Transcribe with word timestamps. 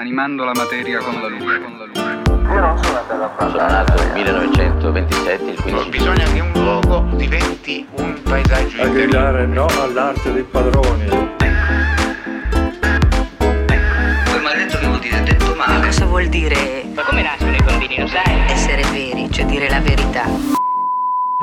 animando 0.00 0.44
la 0.44 0.52
materia 0.54 0.98
con 0.98 1.22
la 1.22 1.28
luce. 1.28 1.58
Con 1.58 1.78
la 1.78 1.84
luce. 1.86 2.00
Io 2.52 2.60
non 2.60 2.76
sono 2.84 2.98
andato 2.98 3.14
a 3.14 3.16
Sono 3.16 3.30
parlare. 3.36 3.72
nato 3.72 3.94
nel 4.02 4.12
1927, 4.12 5.42
il 5.50 5.62
15 5.62 5.88
Bisogna 5.88 6.24
che 6.24 6.40
un 6.40 6.52
luogo 6.52 7.06
diventi 7.16 7.86
un 7.96 8.20
paesaggio 8.22 8.82
a 8.82 8.86
gridare 8.88 9.46
no 9.46 9.64
all'arte 9.80 10.32
dei 10.34 10.42
padroni. 10.42 11.06
Quel 11.06 11.30
maledetto 14.42 14.76
che 14.78 14.86
vuol 14.86 14.98
dire 14.98 15.22
detto 15.22 15.54
male. 15.54 15.86
Cosa 15.86 16.04
vuol 16.04 16.26
dire 16.28 16.84
Ma 16.94 17.00
come 17.02 17.22
nascono 17.22 17.56
i 17.56 17.62
bambini, 17.62 17.98
lo 17.98 18.06
sai? 18.06 18.50
essere 18.50 18.82
veri, 18.90 19.30
cioè 19.30 19.46
dire 19.46 19.70
la 19.70 19.80
verità? 19.80 20.24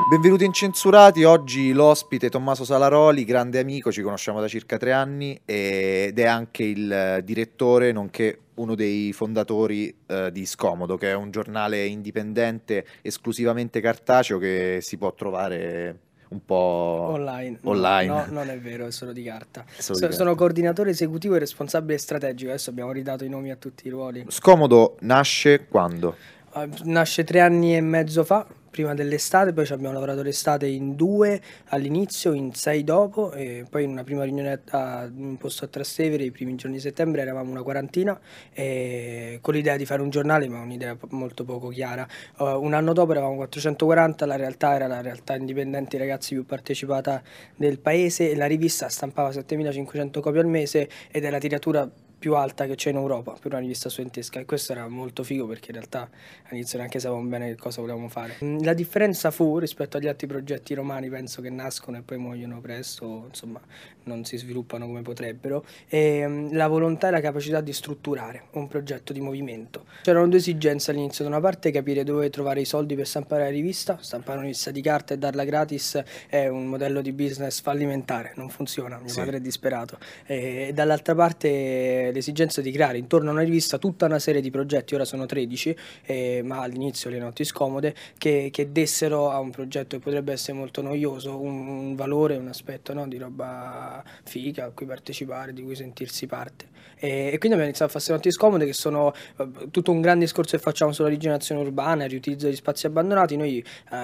Benvenuti 0.06 0.44
incensurati, 0.44 1.24
oggi 1.24 1.72
l'ospite 1.72 2.28
Tommaso 2.28 2.64
Salaroli, 2.64 3.24
grande 3.24 3.58
amico, 3.58 3.90
ci 3.90 4.02
conosciamo 4.02 4.38
da 4.38 4.48
circa 4.48 4.76
tre 4.76 4.92
anni 4.92 5.40
ed 5.46 6.18
è 6.18 6.26
anche 6.26 6.62
il 6.62 7.22
direttore 7.24 7.90
nonché 7.90 8.38
uno 8.56 8.74
dei 8.74 9.14
fondatori 9.14 9.92
eh, 10.06 10.30
di 10.30 10.44
Scomodo, 10.44 10.98
che 10.98 11.10
è 11.10 11.14
un 11.14 11.30
giornale 11.30 11.86
indipendente 11.86 12.84
esclusivamente 13.00 13.80
cartaceo 13.80 14.36
che 14.36 14.78
si 14.82 14.98
può 14.98 15.14
trovare 15.14 15.98
un 16.28 16.44
po' 16.44 16.54
Online. 16.54 17.58
No, 17.62 17.70
online. 17.70 18.06
No, 18.06 18.26
non 18.28 18.50
è 18.50 18.58
vero, 18.58 18.86
è 18.86 18.90
solo 18.90 19.12
di 19.12 19.22
carta. 19.22 19.64
Solo 19.66 19.78
di 19.78 19.82
So- 19.82 20.00
carta. 20.00 20.16
Sono 20.16 20.34
coordinatore 20.34 20.90
esecutivo 20.90 21.34
e 21.36 21.38
responsabile 21.38 21.96
strategico. 21.96 22.50
Adesso 22.50 22.68
abbiamo 22.68 22.92
ridato 22.92 23.24
i 23.24 23.28
nomi 23.30 23.50
a 23.50 23.56
tutti 23.56 23.86
i 23.86 23.90
ruoli. 23.90 24.26
Scomodo 24.28 24.96
nasce 25.00 25.66
quando? 25.66 26.14
Ah, 26.56 26.68
Nasce 26.84 27.24
tre 27.24 27.40
anni 27.40 27.74
e 27.74 27.80
mezzo 27.80 28.22
fa, 28.22 28.46
prima 28.70 28.94
dell'estate, 28.94 29.52
poi 29.52 29.66
ci 29.66 29.72
abbiamo 29.72 29.92
lavorato 29.92 30.22
l'estate 30.22 30.68
in 30.68 30.94
due 30.94 31.42
all'inizio, 31.70 32.32
in 32.32 32.54
sei 32.54 32.84
dopo, 32.84 33.32
e 33.32 33.64
poi 33.68 33.82
in 33.82 33.90
una 33.90 34.04
prima 34.04 34.22
riunione 34.22 34.60
a, 34.70 35.02
in 35.12 35.24
un 35.24 35.36
posto 35.36 35.64
a 35.64 35.68
Trastevere, 35.68 36.22
i 36.22 36.30
primi 36.30 36.54
giorni 36.54 36.76
di 36.76 36.82
settembre 36.82 37.22
eravamo 37.22 37.50
una 37.50 37.64
quarantina, 37.64 38.16
e 38.52 39.40
con 39.40 39.52
l'idea 39.52 39.76
di 39.76 39.84
fare 39.84 40.00
un 40.00 40.10
giornale, 40.10 40.46
ma 40.48 40.60
un'idea 40.60 40.96
molto 41.08 41.42
poco 41.42 41.70
chiara. 41.70 42.06
Uh, 42.36 42.44
un 42.62 42.72
anno 42.72 42.92
dopo 42.92 43.10
eravamo 43.10 43.34
440, 43.34 44.24
la 44.24 44.36
realtà 44.36 44.76
era 44.76 44.86
la 44.86 45.00
realtà 45.00 45.34
indipendente 45.34 45.96
dei 45.96 46.06
ragazzi 46.06 46.34
più 46.34 46.46
partecipata 46.46 47.20
del 47.56 47.80
paese 47.80 48.30
e 48.30 48.36
la 48.36 48.46
rivista 48.46 48.88
stampava 48.88 49.32
7500 49.32 50.20
copie 50.20 50.38
al 50.38 50.46
mese 50.46 50.88
ed 51.10 51.24
è 51.24 51.30
la 51.30 51.38
tiratura 51.38 51.90
più 52.24 52.36
alta 52.36 52.64
che 52.64 52.74
c'è 52.74 52.88
in 52.88 52.96
Europa 52.96 53.32
per 53.38 53.52
una 53.52 53.60
rivista 53.60 53.90
studentesca 53.90 54.40
e 54.40 54.46
questo 54.46 54.72
era 54.72 54.88
molto 54.88 55.22
figo 55.22 55.46
perché 55.46 55.66
in 55.72 55.74
realtà 55.76 56.08
all'inizio 56.44 56.78
neanche 56.78 56.98
sapevamo 56.98 57.28
bene 57.28 57.48
che 57.48 57.56
cosa 57.56 57.82
volevamo 57.82 58.08
fare. 58.08 58.36
Mm, 58.42 58.62
La 58.62 58.72
differenza 58.72 59.30
fu 59.30 59.58
rispetto 59.58 59.98
agli 59.98 60.08
altri 60.08 60.26
progetti 60.26 60.72
romani, 60.72 61.10
penso 61.10 61.42
che 61.42 61.50
nascono 61.50 61.98
e 61.98 62.00
poi 62.00 62.16
muoiono 62.16 62.62
presto, 62.62 63.24
insomma 63.28 63.60
non 64.04 64.24
si 64.24 64.38
sviluppano 64.38 64.86
come 64.86 65.02
potrebbero, 65.02 65.66
e, 65.86 66.26
mm, 66.26 66.52
la 66.54 66.66
volontà 66.66 67.08
e 67.08 67.10
la 67.10 67.20
capacità 67.20 67.60
di 67.60 67.74
strutturare 67.74 68.44
un 68.52 68.68
progetto 68.68 69.12
di 69.12 69.20
movimento. 69.20 69.84
C'erano 70.02 70.26
due 70.26 70.38
esigenze 70.38 70.92
all'inizio, 70.92 71.24
da 71.24 71.30
una 71.30 71.40
parte 71.40 71.70
capire 71.70 72.04
dove 72.04 72.30
trovare 72.30 72.62
i 72.62 72.64
soldi 72.64 72.94
per 72.94 73.06
stampare 73.06 73.42
la 73.44 73.50
rivista, 73.50 73.98
stampare 74.00 74.38
una 74.38 74.46
rivista 74.46 74.70
di 74.70 74.80
carta 74.80 75.12
e 75.12 75.18
darla 75.18 75.44
gratis 75.44 76.02
è 76.28 76.46
un 76.48 76.64
modello 76.68 77.02
di 77.02 77.12
business 77.12 77.60
fallimentare, 77.60 78.32
non 78.36 78.48
funziona, 78.48 78.96
mio 78.98 79.08
Sì. 79.08 79.18
padre 79.18 79.36
è 79.36 79.40
disperato. 79.40 79.98
E 80.24 80.70
dall'altra 80.72 81.14
parte 81.14 82.10
l'esigenza 82.14 82.60
di 82.60 82.70
creare 82.70 82.96
intorno 82.98 83.28
a 83.28 83.32
una 83.32 83.42
rivista 83.42 83.78
tutta 83.78 84.06
una 84.06 84.18
serie 84.18 84.40
di 84.40 84.50
progetti, 84.50 84.94
ora 84.94 85.04
sono 85.04 85.26
13, 85.26 85.76
eh, 86.04 86.42
ma 86.44 86.60
all'inizio 86.60 87.10
le 87.10 87.18
notti 87.18 87.44
scomode, 87.44 87.94
che, 88.16 88.48
che 88.50 88.72
dessero 88.72 89.30
a 89.30 89.38
un 89.38 89.50
progetto 89.50 89.96
che 89.96 90.02
potrebbe 90.02 90.32
essere 90.32 90.56
molto 90.56 90.80
noioso 90.80 91.38
un, 91.38 91.66
un 91.66 91.94
valore, 91.94 92.36
un 92.36 92.48
aspetto 92.48 92.94
no, 92.94 93.06
di 93.06 93.18
roba 93.18 94.02
figa 94.24 94.64
a 94.64 94.70
cui 94.70 94.86
partecipare, 94.86 95.52
di 95.52 95.62
cui 95.62 95.74
sentirsi 95.74 96.26
parte. 96.26 96.73
E, 96.96 97.08
e 97.08 97.38
quindi 97.38 97.48
abbiamo 97.52 97.64
iniziato 97.64 97.84
a 97.84 97.88
fare 97.88 98.04
queste 98.04 98.12
notti 98.12 98.30
scomode 98.30 98.64
che 98.66 98.72
sono 98.72 99.12
eh, 99.38 99.70
tutto 99.70 99.90
un 99.90 100.00
grande 100.00 100.24
discorso 100.24 100.56
che 100.56 100.62
facciamo 100.62 100.92
sulla 100.92 101.08
rigenerazione 101.08 101.60
urbana, 101.60 102.04
il 102.04 102.10
riutilizzo 102.10 102.46
degli 102.46 102.54
spazi 102.56 102.86
abbandonati. 102.86 103.36
Noi 103.36 103.58
eh, 103.58 103.94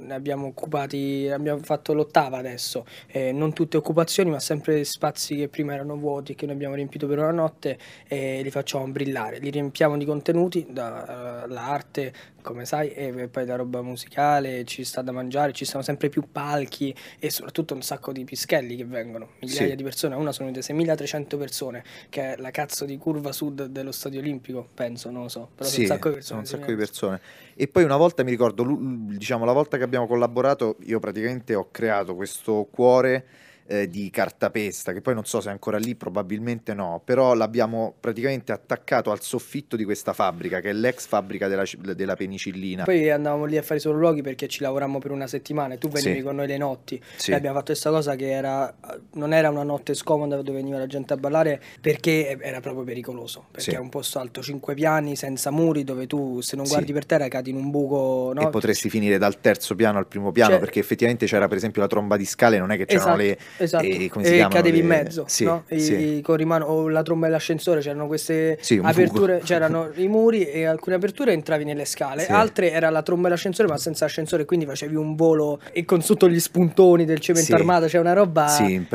ne 0.00 0.14
abbiamo 0.14 0.46
occupati, 0.46 1.28
abbiamo 1.32 1.60
fatto 1.62 1.92
l'ottava 1.94 2.38
adesso, 2.38 2.84
eh, 3.08 3.32
non 3.32 3.52
tutte 3.52 3.76
occupazioni, 3.76 4.30
ma 4.30 4.40
sempre 4.40 4.82
spazi 4.84 5.36
che 5.36 5.48
prima 5.48 5.74
erano 5.74 5.96
vuoti 5.96 6.34
che 6.34 6.46
noi 6.46 6.54
abbiamo 6.54 6.74
riempito 6.74 7.06
per 7.06 7.18
una 7.18 7.30
notte 7.30 7.78
e 8.08 8.40
li 8.42 8.50
facciamo 8.50 8.86
brillare, 8.88 9.38
li 9.38 9.50
riempiamo 9.50 9.96
di 9.96 10.04
contenuti, 10.04 10.66
dall'arte, 10.70 12.12
come 12.42 12.64
sai, 12.64 12.90
e 12.92 13.28
poi 13.28 13.44
da 13.44 13.56
roba 13.56 13.82
musicale, 13.82 14.64
ci 14.64 14.84
sta 14.84 15.02
da 15.02 15.12
mangiare, 15.12 15.52
ci 15.52 15.64
sono 15.64 15.82
sempre 15.82 16.08
più 16.08 16.24
palchi 16.30 16.94
e 17.18 17.30
soprattutto 17.30 17.74
un 17.74 17.82
sacco 17.82 18.12
di 18.12 18.24
pischelli 18.24 18.76
che 18.76 18.84
vengono, 18.84 19.30
migliaia 19.40 19.70
Sì. 19.70 19.76
di 19.76 19.82
persone, 19.82 20.14
una 20.16 20.32
sono 20.32 20.50
venute 20.50 20.66
6.300 20.66 21.38
persone, 21.38 21.84
che 22.12 22.34
è 22.34 22.36
la 22.36 22.50
cazzo 22.50 22.84
di 22.84 22.98
curva 22.98 23.32
sud 23.32 23.64
dello 23.64 23.90
stadio 23.90 24.20
olimpico, 24.20 24.68
penso, 24.74 25.10
non 25.10 25.22
lo 25.22 25.28
so, 25.30 25.48
però 25.54 25.66
Sì, 25.66 25.86
sono 25.86 25.88
un 25.88 25.96
sacco 25.96 26.08
di 26.08 26.14
persone. 26.16 26.40
un 26.40 26.46
sacco 26.46 26.66
di 26.66 26.72
6.000 26.72 26.76
persone. 26.76 27.20
E 27.54 27.68
poi 27.68 27.84
una 27.84 27.96
volta 27.96 28.22
mi 28.22 28.30
ricordo, 28.30 28.66
diciamo, 28.78 29.46
la 29.46 29.52
volta 29.52 29.78
che 29.78 29.82
abbiamo 29.82 30.06
collaborato, 30.06 30.76
io 30.80 31.00
praticamente 31.00 31.54
ho 31.54 31.68
creato 31.70 32.14
questo 32.14 32.68
cuore 32.70 33.24
eh, 33.66 33.88
di 33.88 34.10
cartapesta, 34.10 34.92
che 34.92 35.00
poi 35.00 35.14
non 35.14 35.24
so 35.24 35.40
se 35.40 35.48
è 35.48 35.52
ancora 35.52 35.78
lì, 35.78 35.94
probabilmente 35.94 36.74
no, 36.74 37.00
però 37.04 37.34
l'abbiamo 37.34 37.94
praticamente 37.98 38.52
attaccato 38.52 39.10
al 39.10 39.20
soffitto 39.20 39.76
di 39.76 39.84
questa 39.84 40.12
fabbrica, 40.12 40.60
che 40.60 40.70
è 40.70 40.72
l'ex 40.72 41.06
fabbrica 41.06 41.48
della, 41.48 41.64
della 41.94 42.16
penicillina. 42.16 42.84
Poi 42.84 43.10
andavamo 43.10 43.44
lì 43.44 43.56
a 43.56 43.62
fare 43.62 43.76
i 43.76 43.80
sopralluoghi 43.80 44.22
perché 44.22 44.48
ci 44.48 44.62
lavorammo 44.62 44.98
per 44.98 45.10
una 45.10 45.26
settimana 45.26 45.74
e 45.74 45.78
tu 45.78 45.88
venivi 45.88 46.18
Sì. 46.18 46.22
con 46.22 46.36
noi 46.36 46.46
le 46.46 46.56
notti 46.56 47.00
Sì. 47.16 47.30
e 47.30 47.34
abbiamo 47.34 47.54
fatto 47.56 47.72
questa 47.72 47.90
cosa 47.90 48.16
che 48.16 48.30
era 48.30 48.74
non 49.14 49.32
era 49.32 49.50
una 49.50 49.62
notte 49.62 49.94
scomoda 49.94 50.36
dove 50.36 50.52
veniva 50.58 50.78
la 50.78 50.86
gente 50.86 51.12
a 51.12 51.16
ballare 51.16 51.60
perché 51.80 52.36
era 52.40 52.60
proprio 52.60 52.84
pericoloso 52.84 53.46
perché 53.50 53.70
Sì. 53.70 53.76
è 53.76 53.78
un 53.78 53.88
posto 53.88 54.18
alto 54.18 54.42
5 54.42 54.74
piani 54.74 55.16
senza 55.16 55.50
muri 55.50 55.84
dove 55.84 56.06
tu 56.06 56.40
se 56.40 56.56
non 56.56 56.66
guardi 56.66 56.92
per 56.92 57.06
terra 57.06 57.28
cadi 57.28 57.50
in 57.50 57.56
un 57.56 57.70
buco 57.70 58.32
no? 58.34 58.40
E 58.40 58.48
potresti 58.50 58.88
finire 58.90 59.18
dal 59.18 59.40
terzo 59.40 59.74
piano 59.74 59.98
al 59.98 60.06
primo 60.06 60.32
piano, 60.32 60.52
Cioè- 60.52 60.60
perché 60.60 60.80
effettivamente 60.80 61.26
c'era 61.26 61.48
per 61.48 61.56
esempio 61.56 61.80
la 61.80 61.88
tromba 61.88 62.16
di 62.16 62.24
scale, 62.24 62.58
non 62.58 62.70
è 62.70 62.76
che 62.76 62.86
c'erano 62.86 63.14
Esatto, 63.20 63.22
le... 63.22 63.38
esatto. 63.58 63.84
eh, 63.84 64.08
come 64.10 64.24
si 64.24 64.38
e 64.38 64.46
cadevi 64.48 64.78
in 64.78 64.88
Le- 64.88 64.94
mezzo 65.02 65.24
Sì, 65.28 65.44
no? 65.44 65.64
I- 65.68 65.80
sì. 65.80 66.16
i 66.16 66.20
corrimano 66.20 66.64
o 66.66 66.88
la 66.88 67.02
tromba 67.02 67.26
dell'ascensore 67.26 67.80
c'erano 67.80 68.06
queste 68.06 68.58
Sì, 68.60 68.80
aperture 68.82 69.34
buco. 69.34 69.44
c'erano 69.46 69.90
i 69.96 70.08
muri 70.08 70.44
e 70.48 70.64
alcune 70.64 70.96
aperture 70.96 71.32
entravi 71.32 71.64
nelle 71.64 71.84
scale 71.84 72.26
altre 72.26 72.70
era 72.70 72.90
la 72.90 73.02
tromba 73.02 73.28
dell'ascensore 73.28 73.68
ma 73.68 73.76
senza 73.78 74.04
ascensore 74.04 74.44
quindi 74.44 74.66
facevi 74.66 74.94
un 74.94 75.14
volo 75.14 75.60
e 75.72 75.84
con 75.84 76.02
sotto 76.02 76.28
gli 76.28 76.40
spuntoni 76.40 77.04
del 77.04 77.18
cemento 77.20 77.54
armato 77.54 77.86
c'è 77.86 77.98
una 77.98 78.12
roba 78.12 78.46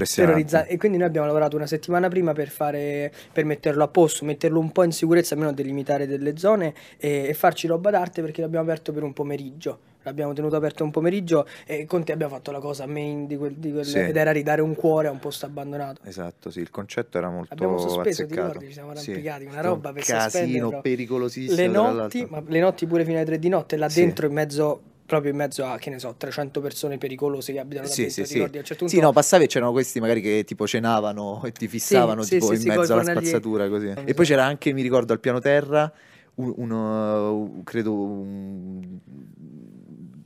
terrorizzante 0.03 0.69
e 0.69 0.78
quindi 0.78 0.97
noi 0.97 1.07
abbiamo 1.07 1.28
lavorato 1.28 1.56
una 1.56 1.67
settimana 1.67 2.07
prima 2.07 2.34
per 2.34 2.50
fare 2.50 3.12
per 3.31 3.46
metterlo 3.46 3.84
a 3.84 3.88
posto 3.88 4.25
metterlo 4.25 4.59
un 4.59 4.72
po' 4.72 4.84
in 4.84 4.91
sicurezza 4.91 5.34
almeno 5.34 5.53
delimitare 5.53 6.07
delle 6.07 6.38
zone 6.38 6.73
e, 6.97 7.25
e 7.29 7.34
farci 7.34 7.67
roba 7.67 7.90
d'arte 7.91 8.22
perché 8.22 8.41
l'abbiamo 8.41 8.63
aperto 8.66 8.91
per 8.91 9.03
un 9.03 9.13
pomeriggio 9.13 9.79
l'abbiamo 10.07 10.34
tenuto 10.34 10.56
aperto 10.56 10.84
un 10.84 10.91
pomeriggio 10.91 11.45
e 11.66 11.85
con 11.85 12.03
te 12.03 12.13
abbiamo 12.13 12.34
fatto 12.34 12.51
la 12.51 12.59
cosa 12.59 12.85
main 12.85 13.28
di 13.28 13.35
quel, 13.35 13.53
di 13.53 13.72
quel- 13.72 13.85
Sì. 13.85 14.00
ed 14.00 14.16
era 14.16 14.31
ridare 14.31 14.62
un 14.62 14.73
cuore 14.75 15.07
a 15.07 15.12
un 15.12 15.19
posto 15.19 15.45
abbandonato 15.45 16.01
Esatto, 16.06 16.50
sì, 16.50 16.59
il 16.59 16.69
concetto 16.69 17.18
era 17.18 17.29
molto 17.29 17.53
Abbiamo 17.53 17.78
sospeso, 17.78 18.25
ti 18.25 18.34
azzeccato. 18.34 18.47
ricordi? 18.47 18.66
Ci 18.67 18.73
siamo 18.73 18.91
Sì. 18.91 18.97
arrampicati, 19.00 19.44
una 19.44 19.51
Stato 19.53 19.67
roba 19.67 19.88
un 19.90 19.94
per 19.96 20.03
casino 20.03 20.81
pericolosissimo. 20.81 21.56
le 21.62 21.67
notti, 21.67 22.25
ma 22.29 22.41
le 22.46 22.59
notti 22.59 22.85
pure 22.88 23.03
fino 23.03 23.17
alle 23.17 23.25
3 23.25 23.40
di 23.40 23.50
notte, 23.50 23.75
là 23.78 23.90
Sì. 23.90 24.00
dentro 24.01 24.28
in 24.28 24.34
mezzo, 24.34 24.81
proprio 25.06 25.31
in 25.31 25.38
mezzo 25.38 25.66
a, 25.66 25.78
che 25.78 25.90
ne 25.90 26.00
so, 26.00 26.16
300 26.17 26.62
persone 26.62 26.97
pericolose 26.97 27.51
che 27.53 27.59
abitano 27.59 27.88
là 27.88 27.94
Sì, 27.94 28.01
dentro, 28.03 28.16
sì, 28.16 28.22
ti 28.23 28.28
sì. 28.28 28.34
ricordi? 28.35 28.57
Un 28.59 28.63
certo 28.63 28.88
Sì, 28.88 29.00
no, 29.00 29.12
passavi 29.12 29.44
e 29.44 29.47
c'erano 29.47 29.72
questi 29.72 30.00
magari 30.00 30.22
che 30.22 30.44
tipo 30.46 30.66
cenavano 30.67 31.44
e 31.46 31.51
ti 31.51 31.67
fissavano 31.67 32.23
sì, 32.23 32.29
tipo 32.40 32.47
sì, 32.47 32.53
in 32.53 32.59
sì, 32.62 32.67
mezzo 32.67 32.94
alla 32.94 33.03
spazzatura 33.03 33.67
così. 33.69 33.94
E 34.06 34.13
poi 34.13 34.25
c'era 34.25 34.46
anche, 34.46 34.72
mi 34.73 34.81
ricordo, 34.81 35.12
al 35.13 35.19
piano 35.19 35.40
terra 35.40 35.91
un- 36.35 36.53
uno, 36.57 37.62
credo, 37.63 37.94
un 37.94 39.00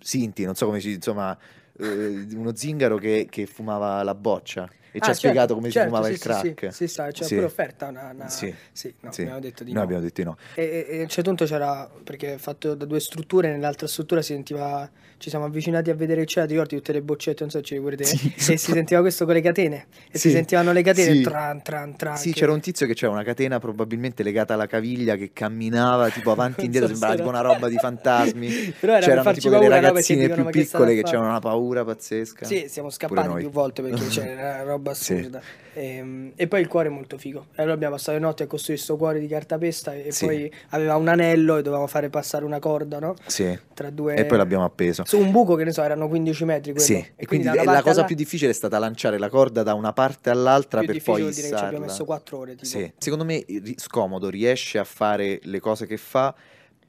Sinti, 0.02 0.44
non 0.44 0.56
so 0.56 0.66
come 0.66 0.80
si, 0.80 0.94
insomma, 0.94 1.38
eh, 1.80 2.26
uno 2.34 2.56
zingaro 2.56 2.98
che, 2.98 3.28
che 3.30 3.46
fumava 3.46 4.02
la 4.04 4.16
boccia 4.16 4.70
e 4.92 5.00
ci 5.00 5.08
Ah, 5.10 5.12
ha 5.12 5.16
spiegato 5.16 5.40
certo, 5.40 5.56
come 5.56 5.70
certo, 5.72 5.88
si 5.90 5.94
fumava 5.96 6.06
sì, 6.08 6.12
il 6.12 6.18
sì, 6.20 6.54
crack. 6.54 6.74
Sì, 6.74 6.88
sì, 6.88 6.94
sa, 6.94 7.08
c'è 7.12 7.24
Sì. 7.24 7.34
pure 7.36 7.46
offerta 7.46 7.88
una, 7.88 8.12
una- 8.14 8.28
Sì. 8.30 8.54
sì, 8.72 8.94
no, 9.00 9.12
Sì. 9.12 9.22
abbiamo 9.22 9.40
detto 9.40 9.64
di 9.64 9.72
Noi 9.72 9.80
no. 9.80 9.86
abbiamo 9.86 10.04
detto 10.04 10.22
di 10.22 10.28
no. 10.28 10.38
E, 10.56 10.86
e- 10.90 11.00
a 11.00 11.02
un 11.04 11.08
certo 11.08 11.30
punto 11.30 11.46
c'era, 11.46 11.90
perché 12.04 12.38
fatto 12.38 12.76
da 12.76 12.86
due 12.86 13.00
strutture, 13.00 13.50
nell'altra 13.52 13.88
struttura 13.88 14.22
si 14.22 14.34
sentiva, 14.34 14.90
ci 15.18 15.30
siamo 15.30 15.46
avvicinati 15.46 15.90
a 15.90 15.96
vedere 15.96 16.22
che 16.22 16.26
c'era, 16.28 16.46
ti 16.46 16.54
ricordi 16.54 16.76
tutte 16.76 16.92
le 16.94 17.02
boccette, 17.02 17.42
non 17.42 17.50
so 17.52 17.58
se 17.60 17.64
ci 17.64 17.82
te, 17.96 18.04
Sì, 18.06 18.34
e 18.52 18.58
si 18.58 18.72
sentiva 18.72 19.02
questo 19.02 19.26
con 19.26 19.34
le 19.34 19.42
catene, 19.42 19.88
e 20.12 20.18
si 20.18 20.28
Sì, 20.30 20.32
sentivano 20.32 20.72
le 20.74 20.82
catene, 20.82 21.14
sì. 21.16 21.22
tran, 21.22 21.62
tran, 21.62 21.96
tran. 21.96 22.18
Sì, 22.18 22.32
che- 22.34 22.40
c'era 22.40 22.52
un 22.52 22.60
tizio 22.60 22.86
che 22.88 22.94
c'era 22.94 23.12
una 23.12 23.24
catena 23.24 23.60
probabilmente 23.60 24.24
legata 24.24 24.54
alla 24.56 24.68
caviglia 24.68 25.16
che 25.16 25.32
camminava 25.34 26.10
tipo 26.10 26.32
avanti 26.32 26.62
e 26.62 26.66
indietro, 26.66 26.88
so 26.90 26.96
sembrava 26.96 27.16
se 27.16 27.22
tipo 27.24 27.30
una 27.38 27.42
roba 27.42 27.70
di 27.70 27.78
fantasmi. 27.78 28.50
Però 28.80 28.94
era 28.94 29.06
C'erano 29.06 29.32
tipo 29.32 29.50
delle 29.50 29.68
paura, 29.68 29.80
ragazzine 29.80 30.30
più 30.30 30.44
"Ma 30.44 30.50
che 30.50 30.62
piccole 30.62 30.94
che 30.96 31.02
fare?" 31.02 31.12
c'erano 31.14 31.30
una 31.30 31.40
paura 31.40 31.86
pazzesca. 31.86 32.46
Sì, 32.46 32.66
siamo 32.68 32.90
scappati 32.90 33.28
noi. 33.28 33.40
più 33.42 33.50
volte 33.52 33.82
perché 33.84 34.06
c'era 34.08 34.42
una 34.42 34.62
roba 34.64 34.81
roba 34.82 34.94
Sì. 34.94 35.14
assurda. 35.14 35.42
Ehm, 35.74 36.34
E, 36.36 36.48
poi 36.48 36.60
il 36.62 36.68
cuore 36.68 36.90
è 36.90 36.92
molto 36.92 37.18
figo. 37.18 37.46
E 37.56 37.62
allora 37.62 37.74
abbiamo 37.76 37.96
passato 37.96 38.18
le 38.18 38.24
notti 38.24 38.44
a 38.44 38.48
costruire 38.48 38.82
questo 38.84 38.98
cuore 38.98 39.20
di 39.20 39.28
cartapesta 39.28 39.94
e 39.94 40.12
Sì. 40.12 40.26
poi 40.26 40.52
aveva 40.70 40.96
un 40.98 41.08
anello 41.08 41.58
e 41.58 41.62
dovevamo 41.62 41.88
fare 41.88 42.10
passare 42.10 42.44
una 42.44 42.60
corda, 42.60 43.00
no? 43.00 43.16
Sì. 43.26 43.58
Tra 43.74 43.90
due... 43.90 44.16
E 44.16 44.26
poi 44.26 44.38
l'abbiamo 44.38 44.66
appeso. 44.66 45.04
Su 45.06 45.18
un 45.20 45.32
buco 45.32 45.56
che 45.56 45.64
ne 45.64 45.72
so, 45.72 45.82
erano 45.84 46.08
15 46.10 46.44
metri 46.46 46.72
quello. 46.72 46.86
Sì, 46.86 47.06
e 47.16 47.26
quindi 47.26 47.48
una 47.48 47.64
la 47.64 47.82
cosa 47.82 48.00
alla- 48.00 48.04
più 48.06 48.16
difficile 48.16 48.50
è 48.52 48.54
stata 48.54 48.78
lanciare 48.80 49.18
la 49.18 49.30
corda 49.30 49.64
da 49.64 49.74
una 49.74 49.94
parte 49.94 50.30
all'altra 50.30 50.80
più 50.82 50.90
per 50.94 51.02
poi 51.04 51.26
che 51.26 51.34
ci 51.34 51.40
abbiamo 51.46 51.56
issarla. 51.58 51.80
messo 51.80 52.06
4 52.06 52.38
ore 52.38 52.52
tipo. 52.56 52.66
Sì. 52.66 52.92
Secondo 52.98 53.24
me 53.24 53.44
scomodo, 53.78 54.30
riesce 54.30 54.78
a 54.78 54.84
fare 54.84 55.40
le 55.44 55.60
cose 55.60 55.86
che 55.86 55.98
fa 55.98 56.36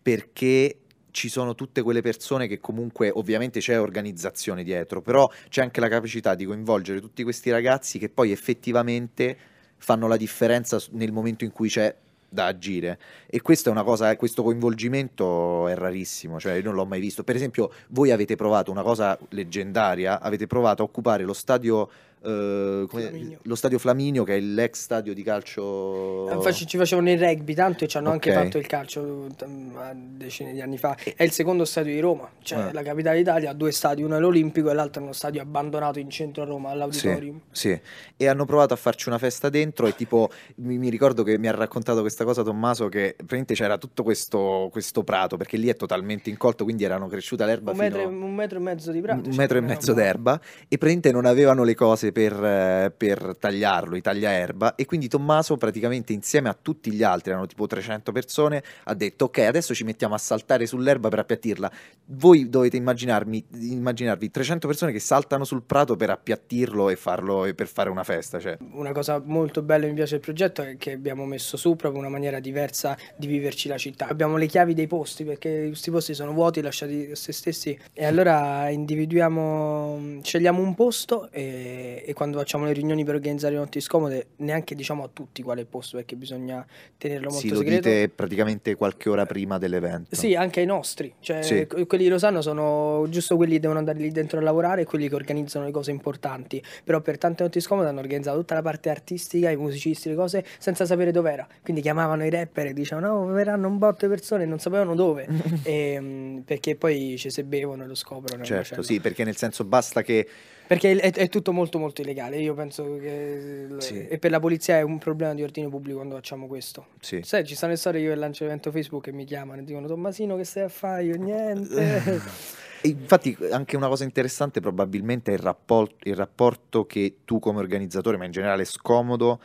perché 0.02 0.78
ci 1.12 1.28
sono 1.28 1.54
tutte 1.54 1.82
quelle 1.82 2.02
persone 2.02 2.48
che 2.48 2.58
comunque 2.58 3.10
ovviamente 3.14 3.60
c'è 3.60 3.80
organizzazione 3.80 4.64
dietro, 4.64 5.00
però 5.00 5.30
c'è 5.48 5.62
anche 5.62 5.80
la 5.80 5.88
capacità 5.88 6.34
di 6.34 6.44
coinvolgere 6.44 7.00
tutti 7.00 7.22
questi 7.22 7.50
ragazzi 7.50 7.98
che 7.98 8.08
poi 8.08 8.32
effettivamente 8.32 9.36
fanno 9.76 10.08
la 10.08 10.16
differenza 10.16 10.80
nel 10.90 11.12
momento 11.12 11.44
in 11.44 11.52
cui 11.52 11.68
c'è 11.68 11.94
da 12.28 12.46
agire 12.46 12.98
e 13.26 13.42
questa 13.42 13.68
è 13.68 13.72
una 13.72 13.82
cosa, 13.82 14.16
questo 14.16 14.42
coinvolgimento 14.42 15.68
è 15.68 15.74
rarissimo, 15.74 16.40
cioè 16.40 16.54
io 16.54 16.62
non 16.62 16.74
l'ho 16.74 16.86
mai 16.86 17.00
visto. 17.00 17.22
Per 17.22 17.36
esempio, 17.36 17.72
voi 17.88 18.10
avete 18.10 18.36
provato 18.36 18.70
una 18.70 18.82
cosa 18.82 19.18
leggendaria, 19.30 20.20
avete 20.20 20.46
provato 20.46 20.82
a 20.82 20.86
occupare 20.86 21.24
lo 21.24 21.34
stadio 21.34 21.88
eh, 22.24 22.84
come- 22.88 23.38
lo 23.42 23.54
stadio 23.54 23.78
Flaminio 23.78 24.24
che 24.24 24.36
è 24.36 24.40
l'ex 24.40 24.80
stadio 24.80 25.12
di 25.14 25.22
calcio 25.22 26.30
Eh, 26.46 26.52
Ci 26.52 26.76
facevano 26.76 27.10
il 27.10 27.18
rugby 27.18 27.54
tanto 27.54 27.84
e 27.84 27.88
ci 27.88 27.96
hanno 27.96 28.10
anche 28.10 28.30
Ok. 28.30 28.42
fatto 28.42 28.58
il 28.58 28.66
calcio 28.66 29.26
mm, 29.46 29.76
decine 30.16 30.52
di 30.52 30.60
anni 30.60 30.78
fa. 30.78 30.96
È 31.16 31.22
il 31.22 31.30
secondo 31.32 31.64
stadio 31.64 31.92
di 31.92 32.00
Roma, 32.00 32.28
cioè 32.42 32.68
Eh. 32.68 32.72
la 32.72 32.82
capitale 32.82 33.18
d'Italia 33.18 33.50
ha 33.50 33.54
due 33.54 33.72
stadi, 33.72 34.02
uno 34.02 34.16
è 34.16 34.20
l'Olimpico 34.20 34.70
e 34.70 34.74
l'altro 34.74 35.00
è 35.00 35.04
uno 35.04 35.12
stadio 35.12 35.40
abbandonato 35.40 35.98
in 35.98 36.10
centro 36.10 36.42
a 36.42 36.46
Roma, 36.46 36.68
Sì, 36.68 36.74
all'auditorium. 36.74 37.40
sì. 37.50 37.80
E 38.16 38.26
hanno 38.28 38.44
provato 38.44 38.72
a 38.74 38.76
farci 38.76 39.08
una 39.08 39.18
festa 39.18 39.48
dentro 39.48 39.86
e 39.86 39.94
tipo 39.94 40.30
mi, 40.56 40.78
mi 40.78 40.88
ricordo 40.88 41.22
che 41.22 41.38
mi 41.38 41.48
ha 41.48 41.52
raccontato 41.52 42.00
questa 42.00 42.24
cosa 42.24 42.42
Tommaso 42.42 42.88
che 42.88 43.14
praticamente 43.16 43.54
c'era 43.54 43.78
tutto 43.78 44.02
questo, 44.02 44.68
questo 44.70 45.02
prato 45.02 45.36
perché 45.36 45.56
lì 45.56 45.68
è 45.68 45.74
totalmente 45.76 46.30
incolto 46.30 46.64
quindi 46.64 46.84
erano 46.84 47.08
cresciuta 47.08 47.44
l'erba 47.46 47.72
Un 47.72 47.76
metro, 47.78 47.98
e- 48.00 48.06
fino 48.06 48.24
un 48.24 48.34
metro 48.34 48.58
e 48.58 48.60
mezzo 48.60 48.92
di 48.92 49.00
prato. 49.00 49.18
un 49.20 49.24
cioè, 49.24 49.36
metro 49.36 49.58
e 49.58 49.60
mezzo 49.60 49.92
d'erba 49.92 50.34
e 50.68 50.78
praticamente 50.78 51.10
non 51.10 51.24
avevano 51.26 51.64
le 51.64 51.74
cose 51.74 52.11
per, 52.12 52.32
eh, 52.32 52.92
per 52.96 53.36
tagliarlo, 53.38 53.96
i 53.96 54.00
tagliaerba 54.00 54.74
e 54.74 54.84
quindi 54.84 55.08
Tommaso 55.08 55.56
praticamente 55.56 56.12
insieme 56.12 56.48
a 56.48 56.56
tutti 56.60 56.92
gli 56.92 57.02
altri, 57.02 57.30
erano 57.30 57.46
tipo 57.46 57.66
300 57.66 58.12
persone, 58.12 58.62
ha 58.84 58.94
detto 58.94 59.24
ok 59.26 59.38
adesso 59.38 59.74
ci 59.74 59.84
mettiamo 59.84 60.14
a 60.14 60.18
saltare 60.18 60.66
sull'erba 60.66 61.08
per 61.08 61.20
appiattirla. 61.20 61.72
Voi 62.06 62.48
dovete 62.48 62.76
immaginarvi 62.76 64.30
300 64.30 64.66
persone 64.66 64.92
che 64.92 65.00
saltano 65.00 65.44
sul 65.44 65.62
prato 65.62 65.96
per 65.96 66.10
appiattirlo 66.10 66.88
e 66.88 66.96
farlo 66.96 67.44
e 67.44 67.54
per 67.54 67.66
fare 67.66 67.90
una 67.90 68.04
festa. 68.04 68.38
Cioè. 68.38 68.58
Una 68.72 68.92
cosa 68.92 69.20
molto 69.24 69.62
bella 69.62 69.86
mi 69.86 69.94
piace 69.94 70.12
del 70.12 70.20
progetto 70.20 70.62
è 70.62 70.76
che 70.76 70.92
abbiamo 70.92 71.24
messo 71.24 71.56
su 71.56 71.74
proprio 71.76 72.00
una 72.00 72.10
maniera 72.10 72.40
diversa 72.40 72.96
di 73.16 73.26
viverci 73.26 73.68
la 73.68 73.78
città. 73.78 74.08
Abbiamo 74.08 74.36
le 74.36 74.46
chiavi 74.46 74.74
dei 74.74 74.86
posti 74.86 75.24
perché 75.24 75.66
questi 75.68 75.90
posti 75.90 76.14
sono 76.14 76.32
vuoti, 76.32 76.60
lasciati 76.60 77.08
a 77.12 77.16
se 77.16 77.32
stessi 77.32 77.78
e 77.92 78.04
allora 78.04 78.68
individuiamo, 78.68 80.20
scegliamo 80.22 80.60
un 80.60 80.74
posto 80.74 81.30
e, 81.30 82.01
e 82.04 82.12
quando 82.14 82.38
facciamo 82.38 82.64
le 82.64 82.72
riunioni 82.72 83.04
per 83.04 83.14
organizzare 83.14 83.54
le 83.54 83.60
notti 83.60 83.80
scomode 83.80 84.26
neanche 84.36 84.74
diciamo 84.74 85.04
a 85.04 85.10
tutti 85.12 85.42
qual 85.42 85.58
è 85.58 85.60
il 85.60 85.66
posto 85.66 85.96
perché 85.96 86.16
bisogna 86.16 86.64
tenerlo 86.98 87.30
molto 87.30 87.40
Sì, 87.46 87.48
lo 87.50 87.58
segreto. 87.58 87.88
dite 87.88 88.08
praticamente 88.08 88.74
qualche 88.74 89.08
ora 89.08 89.26
prima 89.26 89.58
dell'evento. 89.58 90.14
Sì, 90.14 90.34
anche 90.34 90.60
ai 90.60 90.66
nostri, 90.66 91.12
cioè 91.20 91.42
Sì. 91.42 91.66
que- 91.66 91.86
quelli 91.86 92.04
di 92.04 92.10
Rosanno 92.10 92.40
sono 92.42 93.06
giusto 93.08 93.36
quelli 93.36 93.54
che 93.54 93.60
devono 93.60 93.78
andare 93.78 93.98
lì 93.98 94.10
dentro 94.10 94.38
a 94.38 94.42
lavorare 94.42 94.82
e 94.82 94.84
quelli 94.84 95.08
che 95.08 95.14
organizzano 95.14 95.64
le 95.64 95.70
cose 95.70 95.90
importanti, 95.90 96.62
però 96.84 97.00
per 97.00 97.18
tante 97.18 97.42
notti 97.42 97.60
scomode 97.60 97.88
hanno 97.88 98.00
organizzato 98.00 98.38
tutta 98.38 98.54
la 98.54 98.62
parte 98.62 98.90
artistica, 98.90 99.50
i 99.50 99.56
musicisti, 99.56 100.08
le 100.08 100.14
cose, 100.14 100.44
senza 100.58 100.84
sapere 100.86 101.10
dov'era, 101.12 101.46
quindi 101.62 101.82
chiamavano 101.82 102.24
i 102.24 102.30
rapper 102.30 102.66
e 102.66 102.72
dicevano 102.72 103.24
no, 103.24 103.32
verranno 103.32 103.68
un 103.68 103.78
botto 103.78 104.06
di 104.06 104.12
persone 104.12 104.42
e 104.44 104.46
non 104.46 104.58
sapevano 104.58 104.94
dove, 104.94 105.26
E, 105.64 105.98
mm, 106.00 106.38
perché 106.40 106.76
poi 106.76 107.16
ci 107.18 107.30
se 107.30 107.44
bevono 107.44 107.84
e 107.84 107.86
lo 107.86 107.94
scoprono. 107.94 108.42
Certo, 108.44 108.56
macello. 108.76 108.82
sì, 108.82 109.00
perché 109.00 109.24
nel 109.24 109.36
senso 109.36 109.64
basta 109.64 110.02
che 110.02 110.26
Perché 110.72 110.96
è, 110.96 111.12
è 111.12 111.28
tutto 111.28 111.52
molto 111.52 111.78
molto 111.78 112.00
illegale, 112.00 112.38
io 112.38 112.54
penso 112.54 112.96
che... 112.98 113.66
Sì. 113.78 114.06
E 114.06 114.18
per 114.18 114.30
la 114.30 114.40
polizia 114.40 114.78
è 114.78 114.82
un 114.82 114.98
problema 114.98 115.34
di 115.34 115.42
ordine 115.42 115.68
pubblico 115.68 115.98
quando 115.98 116.14
facciamo 116.14 116.46
questo. 116.46 116.86
sì. 117.00 117.20
Sai, 117.22 117.44
ci 117.44 117.54
stanno 117.54 117.72
le 117.72 117.78
storie 117.78 118.00
io 118.00 118.14
lancio 118.14 118.44
l'evento 118.44 118.70
Facebook 118.70 119.06
e 119.08 119.12
mi 119.12 119.24
chiamano 119.24 119.60
e 119.60 119.64
dicono 119.64 119.86
Tommasino 119.86 120.36
che 120.36 120.44
stai 120.44 120.62
a 120.62 120.68
fare? 120.68 121.04
Io 121.04 121.16
niente. 121.16 122.20
Infatti 122.84 123.36
anche 123.50 123.76
una 123.76 123.88
cosa 123.88 124.04
interessante 124.04 124.60
probabilmente 124.60 125.30
è 125.30 125.34
il 125.34 125.40
rapporto, 125.40 126.08
il 126.08 126.16
rapporto 126.16 126.84
che 126.86 127.18
tu 127.24 127.38
come 127.38 127.58
organizzatore, 127.58 128.16
ma 128.16 128.24
in 128.24 128.32
generale 128.32 128.64
scomodo, 128.64 129.40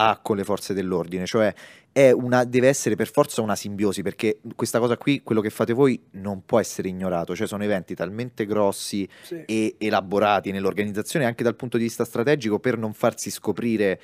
ha 0.00 0.20
con 0.22 0.36
le 0.36 0.44
forze 0.44 0.74
dell'ordine, 0.74 1.26
cioè 1.26 1.52
è 1.90 2.12
una, 2.12 2.44
deve 2.44 2.68
essere 2.68 2.94
per 2.94 3.10
forza 3.10 3.42
una 3.42 3.56
simbiosi, 3.56 4.02
perché 4.02 4.38
questa 4.54 4.78
cosa 4.78 4.96
qui, 4.96 5.22
quello 5.24 5.40
che 5.40 5.50
fate 5.50 5.72
voi, 5.72 6.00
non 6.12 6.44
può 6.44 6.60
essere 6.60 6.88
ignorato, 6.88 7.34
cioè 7.34 7.48
sono 7.48 7.64
eventi 7.64 7.96
talmente 7.96 8.46
grossi 8.46 9.08
Sì. 9.22 9.42
e 9.44 9.74
elaborati 9.78 10.52
nell'organizzazione 10.52 11.24
anche 11.24 11.42
dal 11.42 11.56
punto 11.56 11.76
di 11.76 11.82
vista 11.82 12.04
strategico 12.04 12.60
per 12.60 12.78
non 12.78 12.92
farsi 12.92 13.30
scoprire 13.30 14.00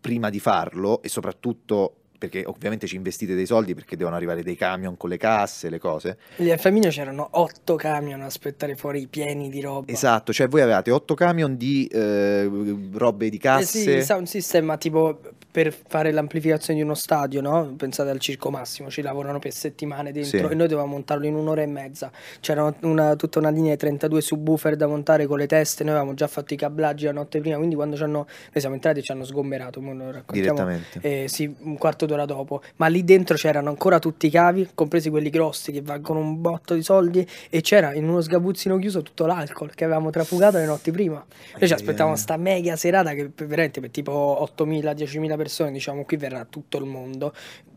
prima 0.00 0.30
di 0.30 0.40
farlo 0.40 1.00
e 1.02 1.08
soprattutto 1.08 1.99
perché 2.20 2.44
ovviamente 2.44 2.86
ci 2.86 2.96
investite 2.96 3.34
dei 3.34 3.46
soldi 3.46 3.72
perché 3.74 3.96
devono 3.96 4.14
arrivare 4.14 4.42
dei 4.42 4.54
camion 4.54 4.94
con 4.98 5.08
le 5.08 5.16
casse, 5.16 5.70
le 5.70 5.78
cose. 5.78 6.18
Lì 6.36 6.52
a 6.52 6.58
Flaminio 6.58 6.90
c'erano 6.90 7.26
otto 7.32 7.76
camion 7.76 8.20
a 8.20 8.26
aspettare 8.26 8.76
fuori 8.76 9.06
pieni 9.06 9.48
di 9.48 9.62
roba. 9.62 9.90
Esatto, 9.90 10.30
cioè 10.30 10.46
voi 10.46 10.60
avevate 10.60 10.90
otto 10.90 11.14
camion 11.14 11.56
di 11.56 11.86
eh, 11.86 12.48
robe 12.92 13.30
di 13.30 13.36
Eh 13.36 13.40
casse. 13.40 14.00
sì, 14.00 14.02
sound 14.02 14.26
system, 14.26 14.66
ma 14.66 14.76
tipo 14.76 15.18
per 15.50 15.74
fare 15.88 16.12
l'amplificazione 16.12 16.78
di 16.78 16.84
uno 16.84 16.94
stadio, 16.94 17.40
no? 17.40 17.74
Pensate 17.76 18.10
al 18.10 18.20
Circo 18.20 18.50
Massimo, 18.50 18.88
ci 18.90 19.00
lavorano 19.02 19.38
per 19.40 19.52
settimane 19.52 20.12
dentro 20.12 20.38
Sì. 20.38 20.44
e 20.44 20.54
noi 20.54 20.68
dovevamo 20.68 20.92
montarlo 20.92 21.26
in 21.26 21.34
un'ora 21.34 21.62
e 21.62 21.66
mezza. 21.66 22.12
C'era 22.38 22.72
una- 22.82 23.16
tutta 23.16 23.38
una 23.40 23.48
linea 23.50 23.72
di 23.72 23.78
32 23.78 24.20
subwoofer 24.20 24.76
da 24.76 24.86
montare 24.86 25.26
con 25.26 25.38
le 25.38 25.46
teste, 25.46 25.82
noi 25.84 25.94
avevamo 25.94 26.14
già 26.14 26.28
fatto 26.28 26.54
i 26.54 26.56
cablaggi 26.56 27.06
la 27.06 27.12
notte 27.12 27.40
prima, 27.40 27.56
quindi 27.56 27.74
quando 27.74 27.96
ci 27.96 28.02
hanno, 28.04 28.18
noi 28.28 28.60
siamo 28.60 28.74
entrati 28.76 28.98
e 29.00 29.02
ci 29.02 29.10
hanno 29.10 29.24
sgomberato, 29.24 29.80
lo 29.80 29.88
raccontiamo. 30.12 30.30
Direttamente. 30.32 31.00
Eh, 31.00 31.26
sì, 31.28 31.52
un 31.62 31.76
quarto 31.78 32.06
d'ora 32.10 32.24
dopo, 32.24 32.62
ma 32.76 32.86
lì 32.88 33.04
dentro 33.04 33.36
c'erano 33.36 33.68
ancora 33.68 33.98
tutti 33.98 34.26
i 34.26 34.30
cavi, 34.30 34.68
compresi 34.74 35.10
quelli 35.10 35.30
grossi 35.30 35.72
che 35.72 35.80
valgono 35.80 36.18
un 36.20 36.40
botto 36.40 36.74
di 36.74 36.82
soldi 36.82 37.26
e 37.48 37.60
c'era 37.60 37.94
in 37.94 38.08
uno 38.08 38.20
sgabuzzino 38.20 38.76
chiuso 38.78 39.02
tutto 39.02 39.26
l'alcol 39.26 39.74
che 39.74 39.84
avevamo 39.84 40.10
trafugato 40.10 40.58
le 40.58 40.66
notti 40.66 40.90
prima. 40.90 41.24
Noi 41.58 41.66
ci 41.66 41.72
aspettavamo 41.72 42.16
sta 42.16 42.36
mega 42.36 42.76
serata 42.76 43.14
che 43.14 43.30
veramente 43.36 43.80
per 43.80 43.90
tipo 43.90 44.48
8.000, 44.56 44.94
10.000 44.94 45.36
persone, 45.36 45.72
diciamo 45.72 46.04
qui 46.04 46.16
verrà 46.16 46.44
tutto 46.48 46.78
il 46.78 46.84
mondo. 46.84 47.32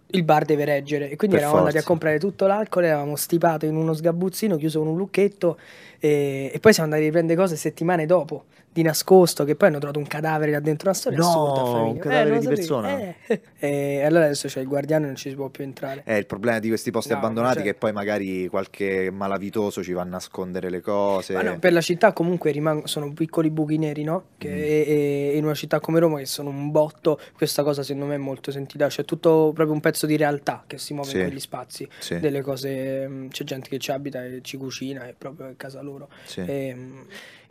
Il 0.07 0.23
bar 0.23 0.45
deve 0.45 0.65
reggere 0.65 1.09
e 1.09 1.15
quindi 1.15 1.37
Per 1.37 1.45
eravamo 1.45 1.59
andati 1.59 1.77
a 1.77 1.79
forza. 1.79 1.87
comprare 1.87 2.19
tutto 2.19 2.45
l'alcol, 2.45 2.83
eravamo 2.83 3.15
stipato 3.15 3.65
in 3.65 3.75
uno 3.75 3.93
sgabuzzino 3.93 4.57
chiuso 4.57 4.79
con 4.79 4.89
un 4.89 4.97
lucchetto 4.97 5.57
e, 5.99 6.51
e 6.53 6.59
poi 6.59 6.71
siamo 6.71 6.89
andati 6.89 7.03
a 7.03 7.11
riprendere 7.11 7.39
cose 7.39 7.55
settimane 7.55 8.05
dopo, 8.05 8.45
di 8.73 8.81
nascosto, 8.81 9.43
che 9.45 9.55
poi 9.55 9.69
hanno 9.69 9.77
trovato 9.77 9.99
un 9.99 10.07
cadavere 10.07 10.51
là 10.51 10.59
dentro 10.59 10.89
una 10.89 10.97
storia 10.97 11.19
No, 11.19 11.25
assurda. 11.53 11.81
un 11.83 11.97
cadavere 11.99 12.33
lo 12.35 12.39
di 12.39 12.47
persona? 12.47 12.97
Eh. 12.99 13.15
E 13.63 14.03
allora 14.03 14.25
adesso 14.25 14.47
c'è 14.49 14.59
il 14.59 14.67
guardiano 14.67 15.05
e 15.05 15.07
non 15.07 15.15
ci 15.15 15.29
si 15.29 15.35
può 15.35 15.47
più 15.47 15.63
entrare. 15.63 16.01
È 16.03 16.13
il 16.13 16.25
problema 16.25 16.59
di 16.59 16.67
questi 16.67 16.91
posti 16.91 17.11
No, 17.13 17.17
abbandonati 17.19 17.55
cioè- 17.57 17.63
che 17.63 17.73
poi 17.75 17.93
magari 17.93 18.47
qualche 18.47 19.09
malavitoso 19.11 19.81
ci 19.83 19.93
va 19.93 20.01
a 20.01 20.05
nascondere 20.05 20.69
le 20.69 20.81
cose. 20.81 21.41
No, 21.41 21.59
per 21.59 21.71
la 21.71 21.79
città 21.81 22.11
comunque 22.11 22.51
rimangono, 22.51 22.87
sono 22.87 23.13
piccoli 23.13 23.49
buchi 23.51 23.77
neri, 23.77 24.03
no? 24.03 24.23
Che 24.37 24.49
Mm. 24.49 24.57
e- 24.57 25.29
e 25.33 25.37
in 25.37 25.43
una 25.45 25.53
città 25.53 25.79
come 25.79 25.99
Roma 25.99 26.17
che 26.17 26.25
sono 26.25 26.49
un 26.49 26.71
botto, 26.71 27.19
questa 27.37 27.63
cosa 27.63 27.83
secondo 27.83 28.07
me 28.07 28.15
è 28.15 28.17
molto 28.17 28.51
sentita, 28.51 28.87
c'è 28.87 29.05
tutto 29.05 29.51
proprio 29.53 29.71
un 29.73 29.79
pezzo 29.79 30.05
di 30.05 30.17
realtà 30.17 30.63
che 30.67 30.77
si 30.77 30.93
muove 30.93 31.09
Sì. 31.11 31.17
in 31.17 31.23
quegli 31.23 31.39
spazi, 31.39 31.87
Sì, 31.99 32.19
delle 32.19 32.41
cose, 32.41 33.07
mm, 33.07 33.27
c'è 33.29 33.43
gente 33.45 33.69
che 33.69 33.77
ci 33.79 33.91
abita 33.91 34.25
e 34.25 34.39
ci 34.41 34.57
cucina, 34.57 35.07
è 35.07 35.13
proprio 35.17 35.47
a 35.47 35.53
casa 35.55 35.81
loro. 35.81 36.09
sì. 36.25 36.41
E, 36.45 36.73
mm, 36.75 36.99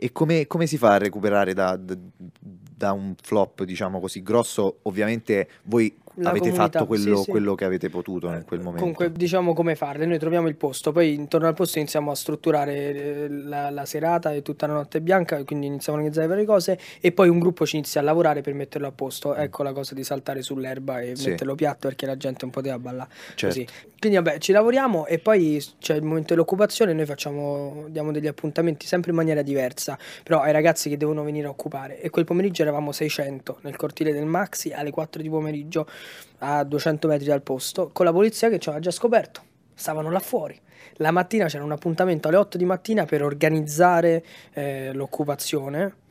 E 0.03 0.11
come, 0.11 0.47
come 0.47 0.67
si 0.67 0.77
fa 0.77 0.95
a 0.95 0.97
recuperare 0.97 1.53
da, 1.53 1.77
da- 1.77 1.95
da 2.75 2.91
un 2.91 3.15
flop, 3.21 3.63
diciamo 3.63 4.01
così, 4.01 4.21
grosso? 4.21 4.79
Ovviamente 4.81 5.47
voi 5.63 5.95
avete 6.21 6.49
comunità, 6.49 6.61
fatto 6.79 6.85
quello, 6.85 7.17
sì, 7.17 7.23
sì. 7.23 7.29
quello 7.31 7.55
che 7.55 7.65
avete 7.65 7.89
potuto 7.89 8.27
in 8.27 8.43
quel 8.45 8.59
momento. 8.59 8.79
Comunque 8.81 9.11
diciamo 9.11 9.53
come 9.53 9.75
farle, 9.75 10.05
noi 10.05 10.19
troviamo 10.19 10.47
il 10.47 10.55
posto, 10.55 10.91
poi 10.91 11.13
intorno 11.13 11.47
al 11.47 11.53
posto 11.53 11.77
iniziamo 11.79 12.11
a 12.11 12.15
strutturare 12.15 12.73
eh, 12.73 13.27
la, 13.29 13.69
la 13.69 13.85
serata 13.85 14.33
e 14.33 14.41
tutta 14.41 14.67
la 14.67 14.73
notte 14.73 14.99
bianca, 15.01 15.43
quindi 15.43 15.67
iniziamo 15.67 15.97
a 15.97 16.01
organizzare 16.01 16.27
varie 16.27 16.45
cose 16.45 16.79
e 16.99 17.11
poi 17.11 17.29
un 17.29 17.39
gruppo 17.39 17.65
ci 17.65 17.75
inizia 17.77 18.01
a 18.01 18.03
lavorare 18.03 18.41
per 18.41 18.53
metterlo 18.53 18.87
a 18.87 18.91
posto. 18.91 19.35
Ecco 19.35 19.63
la 19.63 19.73
cosa 19.73 19.93
di 19.93 20.03
saltare 20.03 20.41
sull'erba 20.41 20.99
e 21.01 21.11
Mm. 21.13 21.15
Sì. 21.15 21.29
metterlo 21.29 21.55
piatto 21.55 21.87
perché 21.87 22.05
la 22.05 22.17
gente 22.17 22.45
un 22.45 22.51
po' 22.51 22.59
poteva 22.59 22.79
ballare 22.79 23.09
Certo. 23.35 23.47
così. 23.47 23.67
Quindi 23.99 24.17
vabbè, 24.19 24.37
ci 24.39 24.51
lavoriamo 24.51 25.05
e 25.05 25.19
poi 25.19 25.63
c'è 25.79 25.95
il 25.95 26.03
momento 26.03 26.33
dell'occupazione, 26.33 26.91
noi 26.93 27.05
facciamo, 27.05 27.85
diamo 27.89 28.11
degli 28.11 28.27
appuntamenti 28.27 28.85
sempre 28.87 29.11
in 29.11 29.17
maniera 29.17 29.41
diversa, 29.41 29.97
però 30.23 30.41
ai 30.41 30.51
ragazzi 30.51 30.89
che 30.89 30.97
devono 30.97 31.23
venire 31.23 31.47
a 31.47 31.49
occupare. 31.49 32.01
E 32.01 32.09
quel 32.09 32.25
pomeriggio 32.25 32.61
eravamo 32.63 32.91
600 32.91 33.59
nel 33.61 33.75
cortile 33.75 34.11
del 34.11 34.25
Maxi 34.25 34.71
alle 34.73 34.91
4 34.91 35.21
di 35.21 35.29
pomeriggio 35.29 35.87
a 36.39 36.63
200 36.63 37.07
metri 37.07 37.25
dal 37.25 37.41
posto, 37.41 37.89
con 37.91 38.05
la 38.05 38.11
polizia 38.11 38.49
che 38.49 38.59
ci 38.59 38.69
aveva 38.69 38.83
già 38.83 38.91
scoperto. 38.91 39.41
Stavano 39.73 40.11
là 40.11 40.19
fuori. 40.19 40.59
La 40.97 41.11
mattina 41.11 41.45
c'era 41.47 41.63
un 41.63 41.71
appuntamento 41.71 42.27
alle 42.27 42.37
8 42.37 42.57
di 42.57 42.65
mattina 42.65 43.05
per 43.05 43.23
organizzare 43.23 44.23
eh, 44.53 44.91
l'occupazione. 44.93 46.01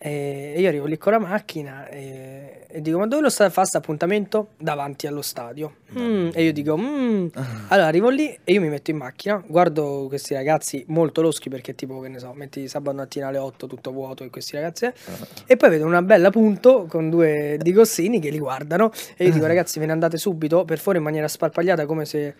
E 0.00 0.54
io 0.56 0.68
arrivo 0.68 0.86
lì 0.86 0.96
con 0.96 1.10
la 1.10 1.18
macchina 1.18 1.88
e, 1.88 2.66
e 2.68 2.80
dico: 2.80 2.98
Ma 2.98 3.06
dove 3.08 3.22
lo 3.22 3.28
state 3.30 3.44
a 3.50 3.52
fare 3.52 3.66
questo 3.68 3.78
appuntamento? 3.78 4.50
Davanti 4.56 5.08
allo 5.08 5.22
stadio. 5.22 5.74
Mm, 5.98 6.28
E 6.34 6.44
io 6.44 6.52
dico: 6.52 6.78
"Mm". 6.78 7.26
Allora 7.68 7.88
arrivo 7.88 8.08
lì 8.08 8.28
e 8.44 8.52
io 8.52 8.60
mi 8.60 8.68
metto 8.68 8.92
in 8.92 8.96
macchina, 8.96 9.42
guardo 9.44 10.04
questi 10.06 10.34
ragazzi 10.34 10.84
molto 10.88 11.20
loschi 11.20 11.48
perché, 11.48 11.74
tipo, 11.74 11.98
che 12.00 12.08
ne 12.08 12.20
so, 12.20 12.32
metti 12.32 12.68
sabato 12.68 12.96
mattina 12.96 13.26
alle 13.26 13.38
8 13.38 13.66
tutto 13.66 13.90
vuoto 13.90 14.22
e 14.22 14.30
questi 14.30 14.54
ragazzi. 14.54 14.84
eh. 14.84 14.92
E 15.46 15.56
poi 15.56 15.68
vedo 15.70 15.84
una 15.84 16.02
bella 16.02 16.30
punto 16.30 16.86
con 16.88 17.10
due 17.10 17.56
di 17.60 17.72
Gossini 17.72 18.20
che 18.20 18.30
li 18.30 18.38
guardano 18.38 18.92
e 19.16 19.24
io 19.24 19.32
dico: 19.32 19.46
Ragazzi, 19.46 19.80
ve 19.80 19.86
ne 19.86 19.92
andate 19.92 20.16
subito 20.16 20.64
per 20.64 20.78
fuori 20.78 20.98
in 20.98 21.04
maniera 21.04 21.26
sparpagliata, 21.26 21.86
come 21.86 22.04
se. 22.04 22.34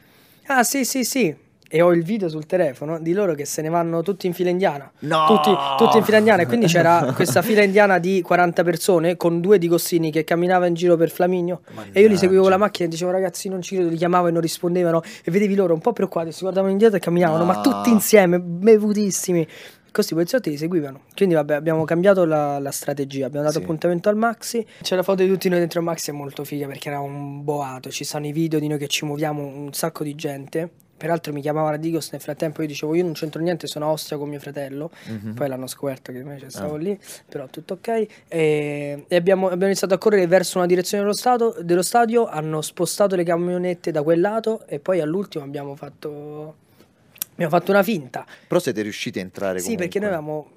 Ah, 0.46 0.62
sì, 0.62 0.84
sì, 0.84 1.02
sì. 1.04 1.34
E 1.70 1.82
ho 1.82 1.92
il 1.92 2.02
video 2.02 2.30
sul 2.30 2.46
telefono 2.46 2.98
di 2.98 3.12
loro 3.12 3.34
che 3.34 3.44
se 3.44 3.60
ne 3.60 3.68
vanno 3.68 4.00
tutti 4.02 4.26
in 4.26 4.32
fila 4.32 4.48
indiana. 4.48 4.90
No! 5.00 5.26
Tutti, 5.26 5.50
tutti 5.76 5.98
in 5.98 6.02
fila 6.02 6.16
indiana. 6.16 6.42
E 6.42 6.46
quindi 6.46 6.66
c'era 6.66 7.12
questa 7.14 7.42
fila 7.42 7.62
indiana 7.62 7.98
di 7.98 8.22
40 8.22 8.62
persone 8.64 9.16
con 9.18 9.40
due 9.42 9.58
di 9.58 9.68
Gossini 9.68 10.10
che 10.10 10.25
camminava 10.25 10.66
in 10.66 10.72
giro 10.75 10.96
per 10.96 11.10
Flaminio. 11.10 11.60
E 11.92 12.00
io 12.00 12.08
li 12.08 12.16
seguivo 12.16 12.40
con 12.42 12.50
la 12.50 12.56
macchina 12.56 12.87
e 12.88 12.90
dicevo, 12.90 13.10
ragazzi, 13.10 13.48
non 13.50 13.60
ci 13.60 13.75
credo. 13.75 13.90
Li 13.90 13.96
chiamavo 13.96 14.28
e 14.28 14.30
non 14.30 14.40
rispondevano. 14.40 15.02
E 15.22 15.30
vedevi 15.30 15.54
loro 15.54 15.75
un 15.75 15.80
po' 15.80 15.92
preoccupati, 15.92 16.32
si 16.32 16.40
guardavano 16.40 16.72
indietro 16.72 16.96
e 16.96 17.00
camminavano, 17.00 17.44
ma 17.44 17.54
No. 17.56 17.60
tutti 17.60 17.90
insieme, 17.90 18.40
bevutissimi. 18.40 19.46
Questi 19.92 20.14
poliziotti 20.14 20.48
li 20.50 20.56
seguivano. 20.56 21.00
Quindi, 21.14 21.34
vabbè, 21.34 21.54
abbiamo 21.54 21.84
cambiato 21.84 22.25
la, 22.25 22.58
la 22.60 22.70
strategia. 22.70 23.26
Abbiamo 23.26 23.44
dato 23.44 23.58
Sì. 23.58 23.62
appuntamento 23.64 24.08
al 24.08 24.16
Maxi. 24.16 24.64
C'è 24.80 24.96
la 24.96 25.02
foto 25.02 25.22
di 25.22 25.28
tutti 25.28 25.48
noi 25.50 25.58
dentro 25.58 25.80
il 25.80 25.84
Maxi, 25.87 26.10
è 26.10 26.12
molto 26.14 26.44
figa 26.44 26.66
perché 26.66 26.88
era 26.88 27.00
un 27.00 27.42
boato. 27.44 27.90
Ci 27.90 28.04
stanno 28.04 28.26
i 28.26 28.32
video 28.32 28.58
di 28.58 28.68
noi 28.68 28.78
che 28.78 28.87
ci 28.87 29.04
muoviamo, 29.04 29.42
un 29.44 29.72
sacco 29.72 30.02
di 30.04 30.14
gente. 30.14 30.70
Peraltro 30.99 31.33
mi 31.33 31.40
chiamava 31.40 31.71
la 31.71 31.76
Digos 31.78 32.11
nel 32.11 32.21
frattempo, 32.21 32.61
io 32.61 32.67
dicevo 32.69 32.95
io 32.95 33.05
non 33.05 33.12
c'entro 33.12 33.40
niente, 33.40 33.67
sono 33.69 33.87
a 33.87 33.90
Ostia 33.93 34.19
con 34.19 34.28
mio 34.28 34.40
fratello. 34.40 34.90
Mhm. 35.07 35.33
Poi 35.35 35.49
l'hanno 35.49 35.69
scoperto 35.69 36.11
che 36.12 36.19
invece 36.19 36.50
stavo 36.50 36.75
Ah. 36.75 36.78
lì, 36.78 36.99
però 37.28 37.47
tutto 37.47 37.75
ok. 37.75 37.88
E, 38.28 39.05
e 39.07 39.17
abbiamo, 39.17 39.47
abbiamo 39.47 39.67
iniziato 39.67 39.95
a 39.95 39.99
correre 39.99 40.26
verso 40.26 40.59
una 40.59 40.67
direzione 40.67 41.05
dello, 41.05 41.14
stato, 41.14 41.57
dello 41.62 41.83
stadio, 41.83 42.26
hanno 42.26 42.61
spostato 42.61 43.14
le 43.17 43.23
camionette 43.25 43.90
da 43.93 44.02
quel 44.02 44.21
lato 44.21 44.67
e 44.67 44.81
poi 44.81 45.00
all'ultimo 45.00 45.45
abbiamo 45.45 45.76
fatto, 45.76 46.57
abbiamo 47.33 47.50
fatto 47.57 47.71
una 47.71 47.83
finta. 47.85 48.26
Però 48.49 48.59
siete 48.61 48.83
riusciti 48.83 49.21
a 49.21 49.23
entrare 49.23 49.61
Sì, 49.61 49.76
perché 49.76 50.00
noi 50.00 50.11
comunque. 50.11 50.35
avevamo 50.43 50.57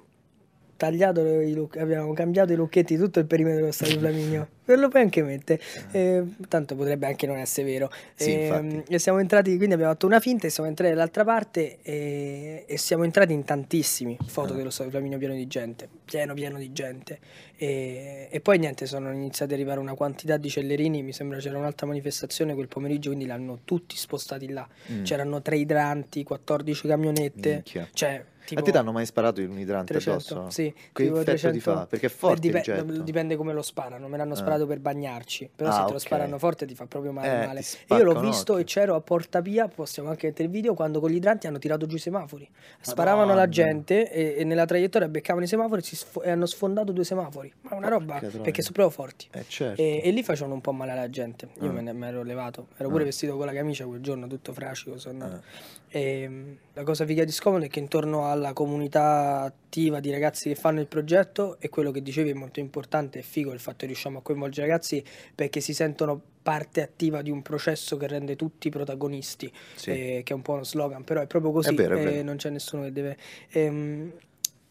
tagliato 0.82 1.20
i 1.40 1.52
look- 1.52 1.76
abbiamo 1.76 2.12
cambiato 2.12 2.52
i 2.52 2.56
lucchetti 2.56 2.96
tutto 2.96 3.20
il 3.20 3.26
perimetro 3.26 3.60
dello 3.60 3.70
stadio 3.70 4.00
Flaminio. 4.00 4.48
Per 4.64 4.78
lo 4.78 4.88
puoi 4.88 5.02
anche 5.02 5.22
mettere. 5.22 5.60
Eh, 5.92 6.22
tanto 6.48 6.74
potrebbe 6.76 7.06
anche 7.06 7.26
non 7.26 7.36
essere 7.36 7.66
vero. 7.70 7.90
Sì, 8.14 8.32
infatti. 8.32 8.82
e 8.88 8.98
siamo 8.98 9.18
entrati, 9.18 9.56
quindi 9.56 9.74
abbiamo 9.74 9.92
fatto 9.92 10.06
una 10.06 10.18
finta 10.20 10.46
e 10.46 10.50
siamo 10.50 10.68
entrati 10.68 10.92
dall'altra 10.92 11.24
parte 11.24 11.78
e, 11.82 12.64
e 12.66 12.78
siamo 12.78 13.04
entrati 13.04 13.32
in 13.32 13.44
tantissimi 13.44 14.16
foto 14.26 14.52
Ah. 14.54 14.56
dello 14.56 14.70
stadio 14.70 14.90
Flaminio 14.92 15.18
pieno 15.18 15.34
di 15.34 15.46
gente, 15.46 15.88
pieno 16.04 16.34
pieno 16.34 16.58
di 16.58 16.72
gente. 16.72 17.18
E, 17.56 18.28
e 18.30 18.40
poi 18.40 18.58
niente, 18.58 18.86
sono 18.86 19.12
iniziati 19.12 19.52
ad 19.52 19.58
arrivare 19.58 19.78
una 19.80 19.94
quantità 19.94 20.36
di 20.36 20.48
cellerini, 20.48 21.02
mi 21.02 21.12
sembra 21.12 21.38
c'era 21.38 21.58
un'altra 21.58 21.86
manifestazione 21.86 22.54
quel 22.54 22.68
pomeriggio, 22.68 23.08
quindi 23.10 23.26
l'hanno 23.26 23.60
tutti 23.64 23.96
spostati 23.96 24.48
là. 24.48 24.66
Mm. 24.92 25.02
C'erano 25.04 25.42
tre 25.42 25.56
idranti, 25.58 26.22
14 26.24 26.86
camionette. 26.88 27.50
Minchia. 27.52 27.88
Cioè, 27.92 28.24
tipo 28.44 28.60
A 28.60 28.64
te 28.64 28.70
ti 28.70 28.76
hanno 28.76 28.92
mai 28.92 29.06
sparato 29.06 29.40
un 29.40 29.58
idrante 29.58 29.92
300, 29.92 30.34
addosso? 30.34 30.50
sì, 30.50 30.72
Che 30.92 31.02
effetto 31.02 31.22
300 31.24 31.56
ti 31.58 31.60
fa? 31.62 31.86
Perché 31.86 32.06
è 32.06 32.08
forte 32.10 32.40
Beh, 32.50 32.58
il 32.58 32.62
dipe- 32.64 32.76
getto. 32.86 33.02
dipende 33.02 33.36
come 33.36 33.52
lo 33.52 33.62
sparano. 33.62 34.08
Me 34.08 34.16
l'hanno 34.16 34.32
Ah. 34.34 34.36
sparato 34.36 34.66
per 34.66 34.78
bagnarci. 34.80 35.50
Però 35.54 35.68
Ah, 35.70 35.72
se 35.72 35.78
te 35.84 35.88
lo 35.90 35.94
ok. 35.96 36.00
sparano 36.00 36.38
forte 36.38 36.66
ti 36.66 36.74
fa 36.74 36.86
proprio 36.86 37.12
male. 37.12 37.42
Eh, 37.42 37.46
male. 37.46 37.62
Io 37.88 38.02
l'ho 38.02 38.20
visto 38.20 38.52
occhio. 38.52 38.58
e 38.58 38.64
c'ero 38.64 38.94
a 38.94 39.00
Porta 39.00 39.40
Pia. 39.42 39.68
Possiamo 39.68 40.08
anche 40.10 40.26
mettere 40.28 40.44
il 40.44 40.50
video 40.50 40.74
quando 40.74 41.00
con 41.00 41.10
gli 41.10 41.16
idranti 41.16 41.46
hanno 41.46 41.58
tirato 41.58 41.86
giù 41.86 41.96
i 41.96 42.00
semafori. 42.00 42.48
Sparavano 42.80 43.26
Madonna. 43.28 43.40
la 43.44 43.48
gente 43.48 44.10
e, 44.10 44.34
e 44.38 44.44
nella 44.44 44.64
traiettoria 44.64 45.08
beccavano 45.08 45.44
i 45.44 45.48
semafori 45.48 45.82
sfo- 45.82 46.22
e 46.22 46.30
hanno 46.30 46.46
sfondato 46.46 46.92
due 46.92 47.04
semafori. 47.04 47.52
Ma 47.62 47.76
una 47.76 47.88
roba 47.88 48.18
perché 48.18 48.62
sono 48.62 48.74
proprio 48.74 48.90
forti. 48.90 49.28
Eh, 49.32 49.44
certo. 49.48 49.80
E, 49.80 50.00
e 50.02 50.10
lì 50.10 50.22
facevano 50.22 50.54
un 50.54 50.60
po' 50.60 50.72
male 50.72 50.92
alla 50.92 51.08
gente. 51.10 51.48
Io 51.60 51.68
Ah. 51.70 51.72
me 51.72 51.80
ne 51.82 51.92
me 51.92 52.08
ero 52.08 52.22
levato. 52.22 52.68
Ero 52.76 52.88
pure 52.88 53.02
Ah. 53.02 53.06
vestito 53.06 53.36
con 53.36 53.46
la 53.46 53.52
camicia 53.52 53.84
quel 53.86 54.00
giorno, 54.00 54.26
tutto 54.26 54.52
frascico. 54.52 54.98
Sono 54.98 55.22
andato. 55.24 55.42
Ah. 55.44 55.80
E, 55.94 56.28
mh, 56.28 56.56
la 56.74 56.82
cosa 56.84 57.04
figa 57.04 57.22
di 57.24 57.32
Scomodo 57.32 57.64
è 57.64 57.68
che 57.68 57.78
intorno 57.78 58.24
alla 58.32 58.52
comunità 58.52 59.40
attiva 59.42 60.00
di 60.00 60.10
ragazzi 60.10 60.48
che 60.48 60.54
fanno 60.54 60.80
il 60.80 60.86
progetto 60.88 61.56
e 61.60 61.68
quello 61.68 61.90
che 61.90 62.02
dicevi 62.02 62.30
è 62.30 62.34
molto 62.34 62.58
importante, 62.60 63.20
è 63.20 63.22
figo 63.22 63.52
il 63.52 63.60
fatto 63.60 63.78
che 63.78 63.86
riusciamo 63.86 64.18
a 64.18 64.22
coinvolgere 64.22 64.66
i 64.66 64.70
ragazzi 64.70 65.04
perché 65.34 65.60
si 65.60 65.72
sentono 65.72 66.20
parte 66.42 66.82
attiva 66.82 67.22
di 67.22 67.30
un 67.30 67.40
processo 67.42 67.96
che 67.96 68.08
rende 68.08 68.34
tutti 68.34 68.68
protagonisti, 68.70 69.52
Sì. 69.76 69.90
eh, 69.90 70.20
che 70.24 70.32
è 70.32 70.36
un 70.36 70.42
po' 70.42 70.54
uno 70.54 70.64
slogan, 70.64 71.04
però 71.04 71.20
è 71.20 71.26
proprio 71.26 71.52
così, 71.52 71.68
È 71.70 71.74
vero, 71.74 71.96
è 71.96 72.00
eh, 72.00 72.04
vero. 72.04 72.22
non 72.24 72.36
c'è 72.36 72.50
nessuno 72.50 72.82
che 72.82 72.92
deve... 72.92 73.16
ehm, 73.50 74.12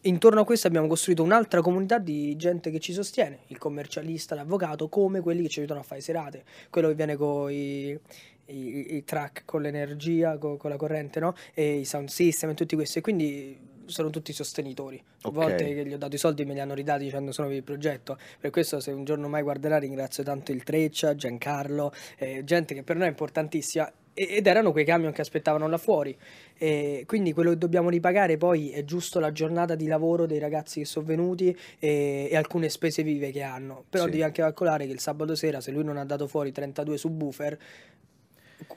Intorno 0.04 0.40
a 0.40 0.44
questo 0.44 0.66
abbiamo 0.66 0.88
costruito 0.88 1.22
un'altra 1.22 1.60
comunità 1.60 1.98
di 1.98 2.34
gente 2.34 2.72
che 2.72 2.80
ci 2.80 2.92
sostiene, 2.92 3.42
il 3.46 3.58
commercialista, 3.58 4.34
l'avvocato, 4.34 4.88
come 4.88 5.20
quelli 5.20 5.42
che 5.42 5.48
ci 5.48 5.60
aiutano 5.60 5.78
a 5.78 5.84
fare 5.84 6.00
serate, 6.00 6.42
quello 6.70 6.88
che 6.88 6.94
viene 6.96 7.14
con 7.14 7.52
i, 7.52 7.96
i, 8.46 8.96
i 8.96 9.04
track, 9.04 9.42
con 9.44 9.62
l'energia, 9.62 10.38
co- 10.38 10.56
con, 10.56 10.70
la 10.70 10.76
corrente, 10.76 11.20
no? 11.20 11.34
E 11.54 11.78
i 11.78 11.84
sound 11.84 12.08
system 12.08 12.50
e 12.50 12.54
tutti 12.54 12.74
questi, 12.74 12.98
e 12.98 13.00
quindi 13.02 13.70
sono 13.86 14.10
tutti 14.10 14.32
sostenitori. 14.32 15.02
A 15.22 15.28
Ok. 15.28 15.34
volte 15.34 15.74
che 15.74 15.86
gli 15.86 15.92
ho 15.92 15.98
dato 15.98 16.14
i 16.14 16.18
soldi 16.18 16.44
me 16.44 16.54
li 16.54 16.60
hanno 16.60 16.74
ridati 16.74 17.04
dicendo 17.04 17.32
sono 17.32 17.48
per 17.48 17.56
il 17.56 17.62
progetto, 17.62 18.18
per 18.40 18.50
questo 18.50 18.80
se 18.80 18.90
un 18.90 19.04
giorno 19.04 19.28
mai 19.28 19.42
guarderà 19.42 19.78
ringrazio 19.78 20.22
tanto 20.22 20.52
il 20.52 20.62
Treccia, 20.62 21.14
Giancarlo, 21.14 21.92
eh, 22.18 22.42
gente 22.44 22.74
che 22.74 22.82
per 22.82 22.96
noi 22.96 23.06
è 23.06 23.10
importantissima 23.10 23.90
ed 24.14 24.46
erano 24.46 24.72
quei 24.72 24.84
camion 24.84 25.10
che 25.10 25.22
aspettavano 25.22 25.66
là 25.68 25.78
fuori. 25.78 26.16
E 26.58 27.04
quindi 27.06 27.32
quello 27.32 27.50
che 27.50 27.58
dobbiamo 27.58 27.88
ripagare 27.88 28.36
poi 28.36 28.70
è 28.70 28.84
giusto 28.84 29.20
la 29.20 29.32
giornata 29.32 29.74
di 29.74 29.86
lavoro 29.86 30.26
dei 30.26 30.38
ragazzi 30.38 30.80
che 30.80 30.84
sono 30.86 31.06
venuti 31.06 31.56
e, 31.78 32.28
e 32.30 32.36
alcune 32.36 32.68
spese 32.68 33.02
vive 33.02 33.30
che 33.30 33.42
hanno. 33.42 33.84
Però 33.88 34.04
Sì. 34.04 34.10
devi 34.10 34.22
anche 34.22 34.42
calcolare 34.42 34.86
che 34.86 34.92
il 34.92 35.00
sabato 35.00 35.34
sera, 35.34 35.60
se 35.62 35.70
lui 35.70 35.82
non 35.84 35.96
ha 35.96 36.04
dato 36.04 36.26
fuori 36.26 36.52
32 36.52 36.98
subwoofer, 36.98 37.58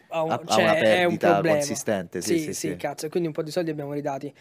ha, 0.09 0.23
un- 0.23 0.31
Ha- 0.31 0.41
cioè, 0.47 0.99
è 0.99 1.03
un 1.05 1.17
problema. 1.17 1.57
consistente, 1.57 2.21
sì, 2.21 2.39
sì, 2.39 2.53
sì. 2.53 2.75
cazzo. 2.75 3.05
E 3.05 3.09
quindi 3.09 3.27
un 3.27 3.33
po' 3.33 3.43
di 3.43 3.51
soldi 3.51 3.69
abbiamo 3.69 3.93
ridati. 3.93 4.33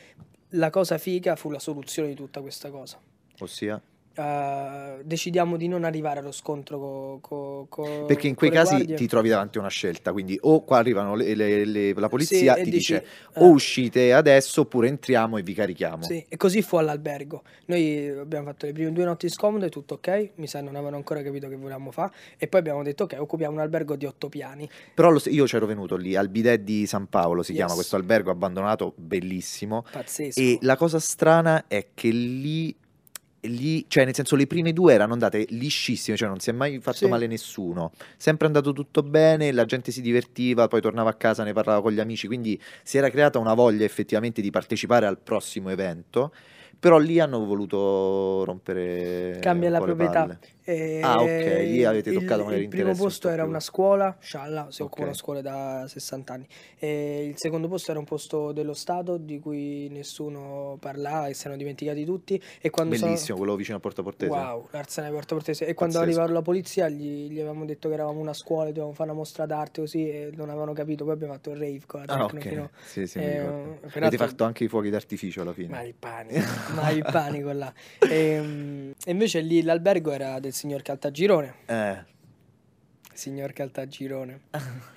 La 0.51 0.71
cosa 0.71 0.99
figa 0.99 1.37
fu 1.37 1.51
la 1.51 1.59
soluzione 1.59 2.09
di 2.09 2.15
tutta 2.15 2.41
questa 2.41 2.71
cosa. 2.71 2.99
Ossia? 3.41 3.81
Eh, 4.17 5.01
decidiamo 5.03 5.57
di 5.57 5.67
non 5.67 5.83
arrivare 5.83 6.21
allo 6.21 6.31
scontro 6.31 6.79
co- 6.79 7.19
co- 7.21 7.67
co- 7.69 8.05
Perché 8.05 8.29
in 8.29 8.37
quei 8.37 8.51
casi 8.51 8.75
guardie. 8.77 8.95
ti 8.97 9.07
trovi 9.09 9.29
davanti 9.29 9.59
a 9.59 9.61
una 9.61 9.71
scelta, 9.71 10.13
quindi 10.13 10.39
o 10.43 10.63
qua 10.63 10.79
arrivano 10.79 11.17
le- 11.17 11.35
le- 11.35 11.65
le- 11.65 11.93
la 11.95 12.09
polizia 12.09 12.55
Sì, 12.55 12.63
ti 12.63 12.71
dici, 12.71 12.93
dice 12.95 13.05
eh. 13.35 13.41
o 13.41 13.49
uscite 13.49 14.13
adesso 14.13 14.61
oppure 14.61 14.87
entriamo 14.87 15.37
e 15.37 15.43
vi 15.43 15.53
carichiamo. 15.53 16.05
Sì, 16.05 16.25
e 16.29 16.37
così 16.37 16.63
fu 16.63 16.77
all'albergo. 16.77 17.43
Noi 17.67 18.09
abbiamo 18.09 18.47
fatto 18.47 18.67
le 18.67 18.73
prime 18.73 18.93
due 18.93 19.05
notti 19.05 19.29
scomode, 19.29 19.69
tutto 19.69 19.95
ok. 19.95 20.31
Mi 20.37 20.47
sa, 20.47 20.61
non 20.61 20.77
avevano 20.77 20.95
ancora 20.97 21.21
capito 21.23 21.49
che 21.49 21.57
volevamo 21.57 21.91
fare. 21.91 22.13
E 22.39 22.47
poi 22.47 22.61
abbiamo 22.61 22.85
detto, 22.85 23.05
ok, 23.05 23.17
occupiamo 23.19 23.55
un 23.55 23.61
albergo 23.61 23.97
di 23.97 24.07
otto 24.07 24.29
piani. 24.29 24.69
Però 24.95 25.11
lo- 25.11 25.21
io 25.27 25.45
c'ero 25.47 25.67
venuto 25.67 25.97
lì 25.97 26.15
al 26.15 26.29
bidet 26.29 26.61
di 26.61 26.87
San 26.87 27.09
Paolo, 27.09 27.43
si 27.43 27.51
Yes. 27.51 27.59
chiama 27.59 27.75
questo 27.75 27.97
albergo 27.97 28.31
abbandonato, 28.31 28.93
bellissimo. 28.97 29.85
Pazzesco. 29.91 30.39
E 30.41 30.59
la 30.61 30.77
cosa 30.77 31.01
strana 31.01 31.65
è 31.67 31.89
che 31.95 32.09
lì, 32.11 32.75
lì, 33.45 33.85
cioè 33.89 34.05
nel 34.05 34.15
senso 34.15 34.37
le 34.37 34.47
prime 34.47 34.73
due 34.73 34.93
erano 34.95 35.13
andate 35.13 35.47
liscissime, 35.51 36.17
cioè 36.17 36.29
non 36.29 36.41
si 36.41 36.51
è 36.51 36.53
mai 36.53 36.81
fatto 36.81 36.97
Sì. 36.99 37.07
male 37.09 37.27
nessuno, 37.27 37.93
sempre 38.17 38.47
andato 38.47 38.73
tutto 38.73 39.03
bene, 39.03 39.53
la 39.53 39.65
gente 39.65 39.91
si 39.93 40.01
divertiva, 40.01 40.69
poi 40.69 40.81
tornava 40.81 41.11
a 41.11 41.15
casa, 41.15 41.45
ne 41.45 41.53
parlava 41.53 41.81
con 41.83 41.93
gli 41.93 42.01
amici, 42.01 42.27
quindi 42.27 42.61
si 42.83 42.99
era 42.99 43.11
creata 43.11 43.39
una 43.39 43.55
voglia 43.55 43.85
effettivamente 43.85 44.41
di 44.41 44.51
partecipare 44.51 45.07
al 45.07 45.19
prossimo 45.19 45.71
evento, 45.71 46.33
però 46.79 46.99
lì 46.99 47.19
hanno 47.21 47.45
voluto 47.45 48.45
rompere 48.45 49.39
Cambia 49.41 49.71
la 49.71 49.81
proprietà. 49.81 50.13
palle. 50.27 50.39
E 50.67 51.01
Ah, 51.03 51.21
ok, 51.21 51.29
lì 51.29 51.85
avete 51.85 52.09
il- 52.11 52.19
toccato 52.19 52.45
magari 52.45 52.63
Il 52.63 52.69
primo 52.69 52.95
posto 52.95 53.29
po' 53.29 53.35
era 53.35 53.43
più. 53.43 53.51
una 53.51 53.61
scuola, 53.61 54.17
Scialla, 54.19 54.69
si 54.71 54.81
Ok. 54.81 54.89
occupano 54.93 55.13
scuole 55.13 55.43
da 55.43 55.85
60 55.87 56.33
anni. 56.33 56.47
E 56.79 57.27
il 57.27 57.35
secondo 57.37 57.69
posto 57.69 57.91
era 57.91 58.01
un 58.01 58.07
posto 58.07 58.53
dello 58.53 58.73
Stato 58.73 59.19
di 59.19 59.39
cui 59.41 59.89
nessuno 59.91 60.77
parlava 60.81 61.27
e 61.29 61.35
si 61.35 61.43
erano 61.43 61.57
dimenticati 61.59 62.05
tutti. 62.07 62.41
E 62.63 62.71
quando 62.71 62.95
sono- 62.95 63.11
Bellissimo, 63.11 63.37
quello 63.37 63.57
vicino 63.57 63.77
a 63.77 63.81
Porta 63.81 64.03
Portese. 64.03 64.31
Wow, 64.33 64.69
l'arsenale 64.71 65.13
di 65.13 65.19
Porta 65.19 65.35
Portese. 65.35 65.67
E 65.67 65.75
quando 65.75 65.97
Pazzesco. 65.99 66.11
arrivarono 66.19 66.39
la 66.39 66.43
polizia 66.45 66.89
gli, 66.89 67.29
gli 67.31 67.39
avevamo 67.41 67.65
detto 67.67 67.89
che 67.89 67.95
eravamo 67.95 68.21
una 68.21 68.33
scuola 68.33 68.65
e 68.69 68.73
dovevamo 68.73 68.95
fare 68.95 69.11
una 69.11 69.19
mostra 69.19 69.45
d'arte 69.45 69.81
così 69.83 70.09
e 70.09 70.31
non 70.35 70.49
avevano 70.49 70.73
capito. 70.73 71.05
Poi 71.05 71.13
abbiamo 71.13 71.35
fatto 71.35 71.51
il 71.51 71.57
rave 71.59 71.81
con 71.87 72.03
la 72.07 72.15
Ah, 72.15 72.25
techno 72.27 72.39
ok. 72.41 72.49
fino- 72.49 72.71
Sì, 72.87 73.07
sì, 73.07 73.19
Eh, 73.19 73.33
ricordo. 73.41 73.75
peraltro- 73.81 74.01
Avete 74.07 74.17
fatto 74.17 74.45
anche 74.45 74.65
i 74.65 74.69
fuochi 74.69 74.89
d'artificio 74.89 75.43
alla 75.43 75.53
fine. 75.53 75.69
Ma 75.69 75.83
il 75.83 75.95
panico, 75.99 76.35
ma 76.75 76.91
il 76.91 77.03
panico 77.11 77.53
là. 77.53 77.71
E, 78.09 78.95
e 79.05 79.11
invece 79.11 79.41
lì 79.41 79.63
l'albergo 79.63 80.11
era 80.11 80.39
del 80.41 80.53
signor 80.55 80.83
Caltagirone. 80.83 81.55
Eh, 81.67 82.13
Signor 83.13 83.53
Caltagirone. 83.53 84.43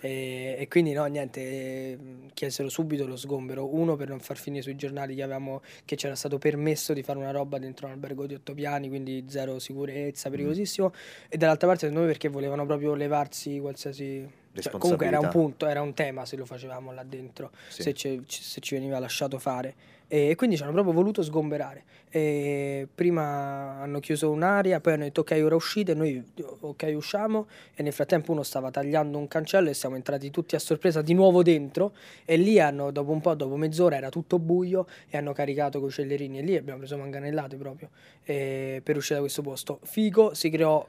e, 0.02 0.56
e 0.60 0.68
quindi 0.68 0.94
no, 0.94 1.06
niente, 1.06 1.42
eh, 1.42 1.98
chiesero 2.34 2.70
subito 2.70 3.06
lo 3.06 3.16
sgombero. 3.16 3.74
Uno 3.74 3.96
per 3.96 4.10
non 4.10 4.20
far 4.20 4.38
finire 4.38 4.64
sui 4.64 4.76
giornali 4.76 5.16
che, 5.16 5.24
avevamo, 5.24 5.62
che 5.86 5.96
c'era 5.96 6.16
stato 6.16 6.38
permesso 6.38 6.94
di 6.94 7.04
fare 7.04 7.20
una 7.20 7.32
roba 7.32 7.60
dentro 7.60 7.88
un 7.88 7.94
albergo 7.94 8.26
di 8.26 8.34
otto 8.34 8.54
piani, 8.54 8.88
quindi 8.88 9.26
zero 9.28 9.60
sicurezza, 9.60 10.30
pericolosissimo. 10.30 10.92
E 11.30 11.38
dall'altra 11.38 11.68
parte 11.68 11.88
secondo 11.88 12.06
me 12.06 12.12
perché 12.12 12.30
volevano 12.30 12.66
proprio 12.66 12.94
levarsi 12.94 13.60
qualsiasi 13.60 14.28
Cioè, 14.62 14.78
comunque 14.78 15.06
era 15.06 15.18
un 15.18 15.24
responsabilità. 15.26 15.30
punto, 15.58 15.68
era 15.68 15.82
un 15.82 15.94
tema 15.94 16.26
se 16.26 16.36
lo 16.36 16.46
facevamo 16.46 16.92
là 16.92 17.04
dentro, 17.04 17.52
Sì. 17.70 17.82
se, 17.84 17.94
ci- 17.94 18.24
ci- 18.26 18.44
se 18.44 18.60
ci 18.62 18.76
veniva 18.76 19.00
lasciato 19.00 19.38
fare. 19.40 19.74
E 20.10 20.36
quindi 20.38 20.56
ci 20.56 20.64
hanno 20.64 20.72
proprio 20.72 20.94
voluto 20.94 21.22
sgomberare. 21.22 21.84
E 22.10 22.88
prima 22.96 23.82
hanno 23.82 24.00
chiuso 24.00 24.32
un'area, 24.32 24.80
poi 24.80 24.94
hanno 24.94 25.04
detto 25.04 25.20
ok 25.20 25.38
ora 25.44 25.56
uscite, 25.56 25.94
noi 25.94 26.24
ok 26.62 26.94
usciamo 26.96 27.48
e 27.76 27.84
nel 27.84 27.92
frattempo 27.92 28.32
uno 28.32 28.42
stava 28.44 28.72
tagliando 28.72 29.18
un 29.18 29.28
cancello 29.28 29.70
e 29.70 29.74
siamo 29.74 29.98
entrati 29.98 30.32
tutti 30.32 30.56
a 30.56 30.60
sorpresa 30.60 31.02
di 31.02 31.14
nuovo 31.14 31.44
dentro 31.44 31.92
e 32.24 32.38
lì 32.38 32.58
hanno, 32.58 32.92
dopo 32.92 33.12
un 33.12 33.20
po', 33.20 33.34
dopo 33.34 33.58
mezz'ora 33.58 33.98
era 33.98 34.08
tutto 34.08 34.40
buio 34.40 34.88
e 35.10 35.18
hanno 35.18 35.34
caricato 35.34 35.80
con 35.82 35.90
i 35.90 35.92
cellerini 35.92 36.40
e 36.40 36.42
lì 36.42 36.56
abbiamo 36.56 36.80
preso 36.80 36.98
manganellate 36.98 37.58
proprio 37.58 37.90
eh, 38.24 38.80
per 38.82 38.96
uscire 38.96 39.16
da 39.16 39.22
questo 39.22 39.42
posto. 39.42 39.80
Figo 39.84 40.34
si 40.34 40.50
creò 40.50 40.88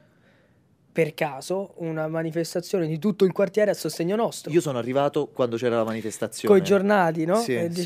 per 0.98 1.14
caso 1.14 1.74
una 1.76 2.08
manifestazione 2.08 2.88
di 2.88 2.98
tutto 2.98 3.24
il 3.24 3.30
quartiere 3.30 3.70
a 3.70 3.74
sostegno 3.74 4.16
nostro. 4.16 4.50
Io 4.50 4.60
sono 4.60 4.78
arrivato 4.78 5.28
quando 5.32 5.54
c'era 5.54 5.76
la 5.76 5.84
manifestazione. 5.84 6.52
Con 6.52 6.60
i 6.60 6.66
giornati, 6.66 7.24
no? 7.24 7.36
Sì, 7.36 7.54
e 7.54 7.70
sì. 7.72 7.84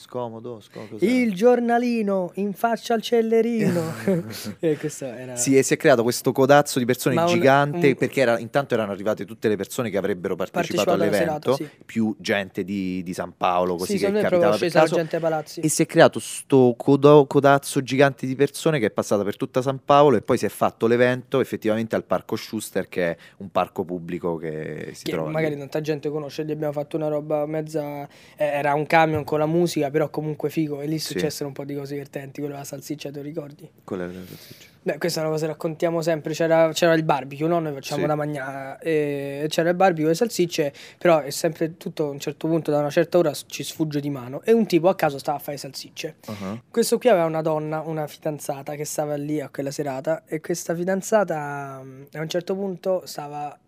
Scomodo, 0.00 0.60
scomodo. 0.60 0.96
il 1.00 1.34
giornalino 1.34 2.30
in 2.34 2.52
faccia 2.52 2.94
al 2.94 3.02
cellerino. 3.02 3.82
e 4.60 4.76
questo 4.78 5.06
era 5.06 5.34
Sì, 5.34 5.56
e 5.58 5.64
si 5.64 5.74
è 5.74 5.76
creato 5.76 6.04
questo 6.04 6.30
codazzo 6.30 6.78
di 6.78 6.84
persone 6.84 7.16
Ma 7.16 7.24
gigante 7.26 7.88
un- 7.88 7.94
perché 7.96 8.20
era- 8.20 8.38
intanto 8.38 8.74
erano 8.74 8.92
arrivate 8.92 9.24
tutte 9.24 9.48
le 9.48 9.56
persone 9.56 9.90
che 9.90 9.96
avrebbero 9.96 10.36
partecipato 10.36 10.84
Partecipato 10.96 11.26
all'evento, 11.26 11.54
serata, 11.56 11.74
sì. 11.76 11.82
più 11.84 12.14
gente 12.18 12.62
di, 12.62 13.02
di 13.02 13.12
San 13.12 13.34
Paolo, 13.36 13.74
così 13.74 13.98
Sì, 13.98 14.04
che 14.06 14.12
capitava 14.12 14.56
per 14.56 14.70
caso. 14.70 14.94
gente 14.94 15.18
palazzi. 15.18 15.60
E 15.60 15.68
si 15.68 15.82
è 15.82 15.86
creato 15.86 16.20
sto 16.20 16.74
codo- 16.78 17.26
codazzo 17.26 17.82
gigante 17.82 18.24
di 18.26 18.36
persone 18.36 18.78
che 18.78 18.86
è 18.86 18.90
passata 18.90 19.24
per 19.24 19.36
tutta 19.36 19.62
San 19.62 19.80
Paolo 19.84 20.16
e 20.16 20.22
poi 20.22 20.38
si 20.38 20.46
è 20.46 20.48
fatto 20.48 20.86
l'evento 20.86 21.40
effettivamente 21.40 21.96
al 21.96 22.04
Parco 22.04 22.36
Schuster 22.36 22.88
che 22.88 23.10
è 23.10 23.16
un 23.38 23.50
parco 23.50 23.84
pubblico 23.84 24.36
che 24.36 24.90
si 24.94 25.02
che 25.04 25.10
trova 25.12 25.30
magari 25.30 25.54
lì. 25.54 25.58
tanta 25.60 25.80
gente 25.80 26.08
conosce, 26.08 26.44
gli 26.44 26.52
abbiamo 26.52 26.72
fatto 26.72 26.96
una 26.96 27.08
roba 27.08 27.44
mezza. 27.46 28.02
eh, 28.36 28.44
era 28.44 28.74
un 28.74 28.86
camion 28.86 29.24
con 29.24 29.38
la 29.40 29.46
musica, 29.46 29.87
però 29.90 30.08
comunque 30.10 30.50
figo. 30.50 30.80
E 30.80 30.86
lì 30.86 30.98
Sì. 30.98 31.12
successero 31.12 31.46
un 31.48 31.54
po' 31.54 31.64
di 31.64 31.74
cose 31.74 31.92
divertenti. 31.94 32.40
Quello 32.40 32.54
della 32.54 32.64
salsiccia, 32.66 33.10
te 33.10 33.16
lo 33.18 33.22
ricordi? 33.22 33.68
Qual 33.84 34.00
è 34.00 34.06
la 34.06 34.12
salsiccia? 34.12 34.66
Beh, 34.80 34.96
questa 34.96 35.20
è 35.20 35.22
una 35.22 35.32
cosa 35.32 35.46
che 35.46 35.52
raccontiamo 35.52 36.00
sempre. 36.00 36.32
C'era, 36.32 36.70
c'era 36.72 36.94
il 36.94 37.02
barbecue, 37.02 37.46
no? 37.46 37.58
Noi 37.58 37.72
facciamo 37.74 38.02
Sì. 38.02 38.06
da 38.06 38.14
mangiare. 38.14 38.78
E 38.82 39.46
c'era 39.48 39.68
il 39.70 39.74
barbecue 39.76 40.02
con 40.04 40.10
le 40.12 40.16
salsicce, 40.16 40.72
però 40.96 41.20
è 41.20 41.30
sempre 41.30 41.76
tutto 41.76 42.06
a 42.06 42.10
un 42.10 42.18
certo 42.18 42.48
punto, 42.48 42.70
da 42.70 42.78
una 42.78 42.88
certa 42.90 43.18
ora 43.18 43.32
ci 43.32 43.62
sfugge 43.64 44.00
di 44.00 44.08
mano. 44.08 44.40
E 44.44 44.52
un 44.52 44.66
tipo 44.66 44.88
a 44.88 44.94
caso 44.94 45.18
stava 45.18 45.36
a 45.36 45.40
fare 45.40 45.56
salsicce. 45.58 46.16
Uh-huh. 46.26 46.60
Questo 46.70 46.96
qui 46.98 47.10
aveva 47.10 47.26
una 47.26 47.42
donna, 47.42 47.80
una 47.80 48.06
fidanzata 48.06 48.74
che 48.76 48.84
stava 48.86 49.14
lì 49.16 49.40
a 49.40 49.50
quella 49.50 49.70
serata 49.70 50.22
e 50.24 50.40
questa 50.40 50.74
fidanzata 50.74 51.80
mm, 51.82 52.02
a 52.12 52.20
un 52.20 52.28
certo 52.28 52.54
punto 52.54 53.02
stava 53.04 53.58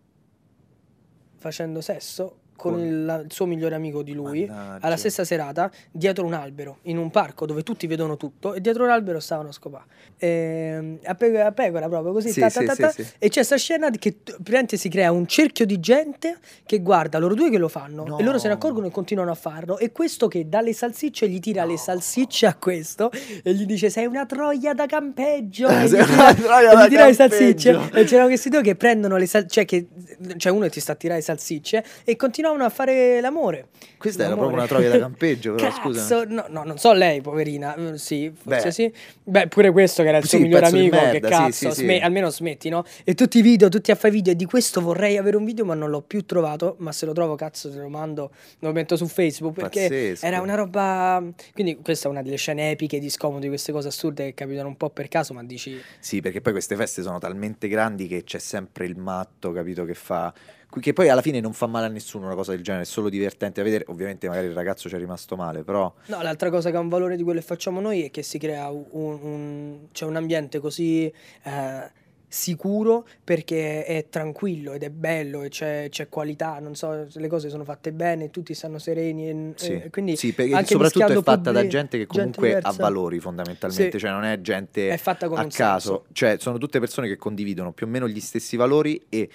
facendo 1.39 1.81
sesso 1.81 2.37
con 2.61 2.73
Con- 2.75 2.85
il, 2.85 3.23
il 3.27 3.33
suo 3.33 3.47
migliore 3.47 3.75
amico 3.75 4.03
di 4.03 4.13
lui 4.13 4.45
Mannaggia. 4.47 4.87
alla 4.87 4.97
stessa 4.97 5.25
serata 5.25 5.71
dietro 5.91 6.25
un 6.27 6.35
albero 6.35 6.79
in 6.83 6.99
un 6.99 7.11
parco 7.11 7.47
dove 7.47 7.63
tutti 7.63 7.87
vedono 7.87 8.17
tutto 8.19 8.53
e 8.55 8.61
dietro 8.61 8.85
l'albero 8.87 9.19
stavano 9.21 9.49
a 9.49 9.53
scopare 9.53 9.85
Ehm, 10.23 10.99
a, 11.05 11.15
pe- 11.15 11.41
a 11.41 11.51
pecora 11.53 11.89
proprio 11.89 12.13
così 12.13 12.31
Sì, 12.31 12.41
ta, 12.41 12.51
ta, 12.51 12.75
ta, 12.75 12.91
sì, 12.91 13.03
sì. 13.05 13.11
e 13.19 13.29
c'è 13.29 13.35
questa 13.37 13.57
scena 13.57 13.89
che 13.91 14.15
praticamente 14.23 14.77
si 14.77 14.89
crea 14.91 15.11
un 15.13 15.27
cerchio 15.27 15.65
di 15.65 15.81
gente 15.81 16.37
che 16.67 16.81
guarda 16.81 17.19
loro 17.19 17.35
due 17.35 17.49
che 17.51 17.57
lo 17.59 17.69
fanno 17.69 18.05
No. 18.05 18.19
e 18.19 18.23
loro 18.23 18.39
se 18.39 18.49
ne 18.49 18.55
accorgono 18.55 18.87
e 18.87 18.91
continuano 18.91 19.31
a 19.31 19.35
farlo 19.35 19.79
e 19.79 19.93
questo 19.93 20.29
che 20.29 20.49
dalle 20.49 20.73
salsicce 20.75 21.27
gli 21.29 21.39
tira 21.41 21.65
le 21.65 21.79
salsicce 21.79 22.45
a 22.47 22.55
questo 22.55 23.11
e 23.43 23.55
gli 23.55 23.65
dice 23.65 23.89
sei 23.89 24.05
una 24.07 24.27
troia 24.27 24.75
da 24.75 24.85
campeggio 24.87 25.69
e 25.69 25.85
gli 25.85 25.89
Sei 25.89 26.05
tira, 26.05 26.13
una 26.23 26.35
troia 26.35 26.71
e 26.73 26.75
da 26.75 26.87
gli 26.87 26.89
tira 26.91 27.07
le 27.07 27.15
salsicce 27.15 27.73
campeggio. 27.73 27.97
e 27.97 28.05
c'erano 28.05 28.29
questi 28.29 28.49
due 28.51 28.61
che 28.63 28.77
prendono 28.77 29.17
le 29.17 29.27
salsicce 29.27 29.55
cioè 29.55 29.65
che 29.65 29.87
cioè 30.37 30.53
uno 30.53 30.69
ti 30.69 30.81
sta 30.81 30.93
a 30.93 30.95
tirare 30.97 31.19
le 31.21 31.25
salsicce 31.25 31.83
e 32.05 32.17
continuavano 32.51 32.65
a 32.65 32.69
fare 32.69 33.21
l'amore 33.21 33.67
Questa 33.97 34.23
era 34.25 34.31
L'amore. 34.31 34.49
proprio 34.55 34.77
una 34.77 34.81
troia 34.83 34.91
da 34.91 34.99
campeggio, 35.07 35.55
però 35.55 35.71
scusa. 35.71 36.25
No, 36.25 36.45
no, 36.49 36.65
non 36.65 36.79
so 36.79 36.93
lei, 36.93 37.21
poverina. 37.21 37.75
eh, 37.75 37.99
Sì, 37.99 38.33
forse 38.35 38.63
Beh. 38.65 38.71
sì. 38.73 38.93
Beh, 39.23 39.49
pure 39.49 39.71
questo 39.71 40.03
che 40.03 40.09
era 40.09 40.19
il 40.19 40.25
suo 40.27 40.39
migliore 40.39 40.67
amico. 40.67 40.97
merda, 40.97 41.11
che 41.13 41.21
cazzo, 41.21 41.51
sì, 41.71 41.71
sì. 41.71 41.83
sme- 41.83 42.01
almeno 42.01 42.31
smetti, 42.31 42.69
no? 42.71 42.85
E 43.05 43.15
tutti 43.15 43.39
i 43.39 43.43
video, 43.43 43.69
tutti 43.69 43.91
a 43.91 43.95
fare 43.95 44.13
video. 44.13 44.33
E 44.33 44.37
di 44.37 44.47
questo 44.47 44.81
vorrei 44.81 45.17
avere 45.19 45.37
un 45.37 45.45
video, 45.45 45.65
ma 45.65 45.75
non 45.75 45.91
l'ho 45.91 46.01
più 46.03 46.25
trovato. 46.25 46.77
Ma 46.79 46.93
se 46.93 47.05
lo 47.07 47.13
trovo, 47.13 47.35
cazzo, 47.35 47.71
te 47.71 47.79
lo 47.79 47.89
mando, 47.89 48.31
lo 48.61 48.73
metto 48.73 48.97
su 48.97 49.07
Facebook. 49.07 49.55
Perché 49.55 49.83
Pazzesco. 49.83 50.27
era 50.27 50.41
una 50.41 50.55
roba. 50.55 51.23
Quindi, 51.53 51.77
questa 51.83 52.09
è 52.09 52.11
una 52.11 52.23
delle 52.23 52.37
scene 52.37 52.71
epiche 52.71 52.99
di 52.99 53.11
scomodo 53.11 53.41
di 53.41 53.49
queste 53.49 53.71
cose 53.73 53.89
assurde 53.89 54.25
che 54.27 54.35
capitano 54.35 54.69
un 54.69 54.77
po' 54.77 54.89
per 54.91 55.09
caso. 55.09 55.35
Ma 55.35 55.45
dici, 55.45 55.79
Sì, 55.99 56.21
perché 56.23 56.41
poi 56.41 56.53
queste 56.53 56.75
feste 56.75 57.03
sono 57.03 57.19
talmente 57.19 57.69
grandi 57.69 58.07
che 58.09 58.25
c'è 58.25 58.39
sempre 58.39 58.87
il 58.87 58.97
matto, 58.97 59.53
capito, 59.53 59.85
che 59.85 59.95
fa... 59.95 60.33
Che 60.79 60.93
poi 60.93 61.09
alla 61.09 61.21
fine 61.23 61.41
non 61.41 61.53
fa 61.53 61.67
male 61.67 61.87
a 61.87 61.89
nessuno 61.89 62.27
una 62.27 62.35
cosa 62.37 62.53
del 62.53 62.63
genere, 62.63 62.85
è 62.85 62.87
solo 62.87 63.09
divertente 63.09 63.61
da 63.61 63.65
vedere. 63.69 63.85
Ovviamente 63.89 64.29
magari 64.29 64.47
il 64.47 64.55
ragazzo 64.55 64.89
ci 64.89 64.95
è 64.95 64.99
rimasto 64.99 65.35
male, 65.37 65.63
però... 65.65 65.93
No, 66.07 66.23
l'altra 66.23 66.49
cosa 66.51 66.71
che 66.71 66.77
ha 66.77 66.81
un 66.81 66.89
valore 66.89 67.17
di 67.17 67.23
quello 67.25 67.41
che 67.41 67.45
facciamo 67.47 67.81
noi 67.81 68.05
è 68.05 68.11
che 68.11 68.23
si 68.23 68.39
crea 68.39 68.69
un, 68.71 68.85
un- 68.93 69.79
c'è 69.93 70.05
un 70.05 70.15
ambiente 70.17 70.61
così 70.61 71.13
eh, 71.43 71.91
sicuro 72.33 73.05
perché 73.25 73.85
è 73.85 74.07
tranquillo 74.09 74.73
ed 74.73 74.85
è 74.85 74.91
bello 74.91 75.43
e 75.43 75.49
c'è, 75.49 75.89
c'è 75.91 76.09
qualità, 76.09 76.61
non 76.61 76.77
so, 76.77 77.09
le 77.13 77.27
cose 77.29 77.49
sono 77.51 77.65
fatte 77.65 77.91
bene, 77.91 78.31
tutti 78.31 78.55
stanno 78.55 78.79
sereni 78.79 79.29
e, 79.29 79.53
Sì, 79.57 79.73
e 79.73 79.91
quindi 79.91 80.15
sì, 80.15 80.33
perché 80.33 80.65
soprattutto 80.67 81.07
è 81.07 81.15
fatta 81.17 81.51
da 81.51 81.51
pubblic- 81.51 81.67
gente 81.69 81.99
che 81.99 82.07
comunque 82.07 82.51
ha 82.53 82.57
diversa. 82.59 82.81
valori 82.83 83.19
fondamentalmente, 83.19 83.91
Sì. 83.91 83.99
cioè 83.99 84.11
non 84.13 84.23
è 84.23 84.41
gente 84.41 84.91
È 84.91 84.97
fatta 84.97 85.27
con 85.29 85.39
a 85.39 85.43
un 85.43 85.49
caso, 85.49 85.89
senso. 85.89 86.05
cioè 86.13 86.37
sono 86.39 86.59
tutte 86.59 86.79
persone 86.79 87.09
che 87.09 87.17
condividono 87.17 87.73
più 87.73 87.87
o 87.87 87.89
meno 87.89 88.07
gli 88.07 88.21
stessi 88.21 88.55
valori 88.57 89.05
e 89.09 89.29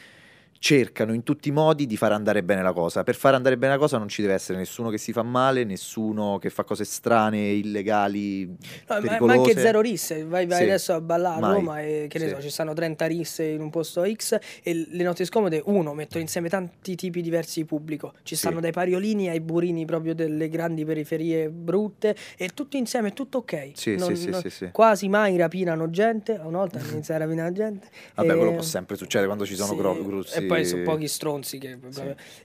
cercano 0.70 1.14
in 1.14 1.22
tutti 1.22 1.50
i 1.50 1.52
modi 1.52 1.86
di 1.86 1.96
far 1.96 2.12
andare 2.12 2.42
bene 2.42 2.64
la 2.64 2.74
cosa. 2.74 3.04
Per 3.04 3.14
far 3.14 3.36
andare 3.36 3.56
bene 3.56 3.74
la 3.74 3.78
cosa 3.80 4.00
non 4.00 4.08
ci 4.08 4.24
deve 4.24 4.34
essere 4.34 4.58
nessuno 4.58 4.90
che 4.90 4.98
si 4.98 5.14
fa 5.14 5.22
male, 5.22 5.64
nessuno 5.64 6.40
che 6.40 6.50
fa 6.50 6.64
cose 6.64 6.86
strane, 6.86 7.38
illegali, 7.52 8.48
No, 8.48 8.56
ma- 9.04 9.18
ma, 9.20 9.34
anche 9.34 9.54
zero 9.56 9.80
risse, 9.80 10.24
vai, 10.26 10.48
vai 10.48 10.58
Sì. 10.58 10.64
adesso 10.64 10.94
a 10.94 11.02
ballare 11.02 11.40
a. 11.40 11.54
Roma 11.54 11.82
e 11.82 12.08
che 12.10 12.18
ne 12.18 12.30
Sì. 12.30 12.34
so, 12.34 12.42
ci 12.42 12.50
stanno 12.50 12.74
30 12.74 13.06
risse 13.06 13.44
in 13.44 13.62
un 13.62 13.70
posto 13.70 14.04
X 14.12 14.40
e 14.64 14.88
le 14.90 15.04
notti 15.04 15.24
scomode, 15.24 15.62
uno, 15.66 15.94
mettono 15.94 16.22
insieme 16.22 16.50
tanti 16.50 16.96
tipi 16.96 17.22
diversi 17.22 17.60
di 17.60 17.66
pubblico, 17.68 18.14
ci 18.24 18.34
Sì. 18.34 18.42
stanno 18.42 18.60
dai 18.60 18.72
pariolini 18.72 19.30
ai 19.30 19.42
burini 19.42 19.86
proprio 19.86 20.16
delle 20.16 20.50
grandi 20.50 20.84
periferie 20.84 21.48
brutte 21.52 22.16
e 22.38 22.50
tutto 22.56 22.76
insieme, 22.76 23.10
è 23.10 23.14
tutto 23.14 23.38
ok. 23.38 23.70
Sì, 23.76 23.98
Non- 23.98 24.08
sì, 24.08 24.16
sì, 24.16 24.30
non- 24.32 24.42
sì, 24.42 24.50
sì. 24.50 24.70
Quasi 24.72 25.10
mai 25.10 25.38
rapinano 25.38 25.92
gente, 25.92 26.40
una 26.44 26.58
volta 26.58 26.80
hanno 26.80 26.90
iniziato 26.94 27.22
a 27.22 27.26
rapinare 27.26 27.52
gente. 27.52 27.88
Vabbè, 28.16 28.34
quello 28.34 28.50
e- 28.50 28.54
può 28.56 28.64
sempre 28.64 28.96
succedere 28.96 29.28
quando 29.28 29.46
ci 29.46 29.54
sono 29.56 29.74
sì. 30.24 30.38
E 30.38 30.55
poi 30.56 30.66
sono 30.66 30.84
pochi 30.84 31.08
stronzi 31.08 31.58
che... 31.58 31.78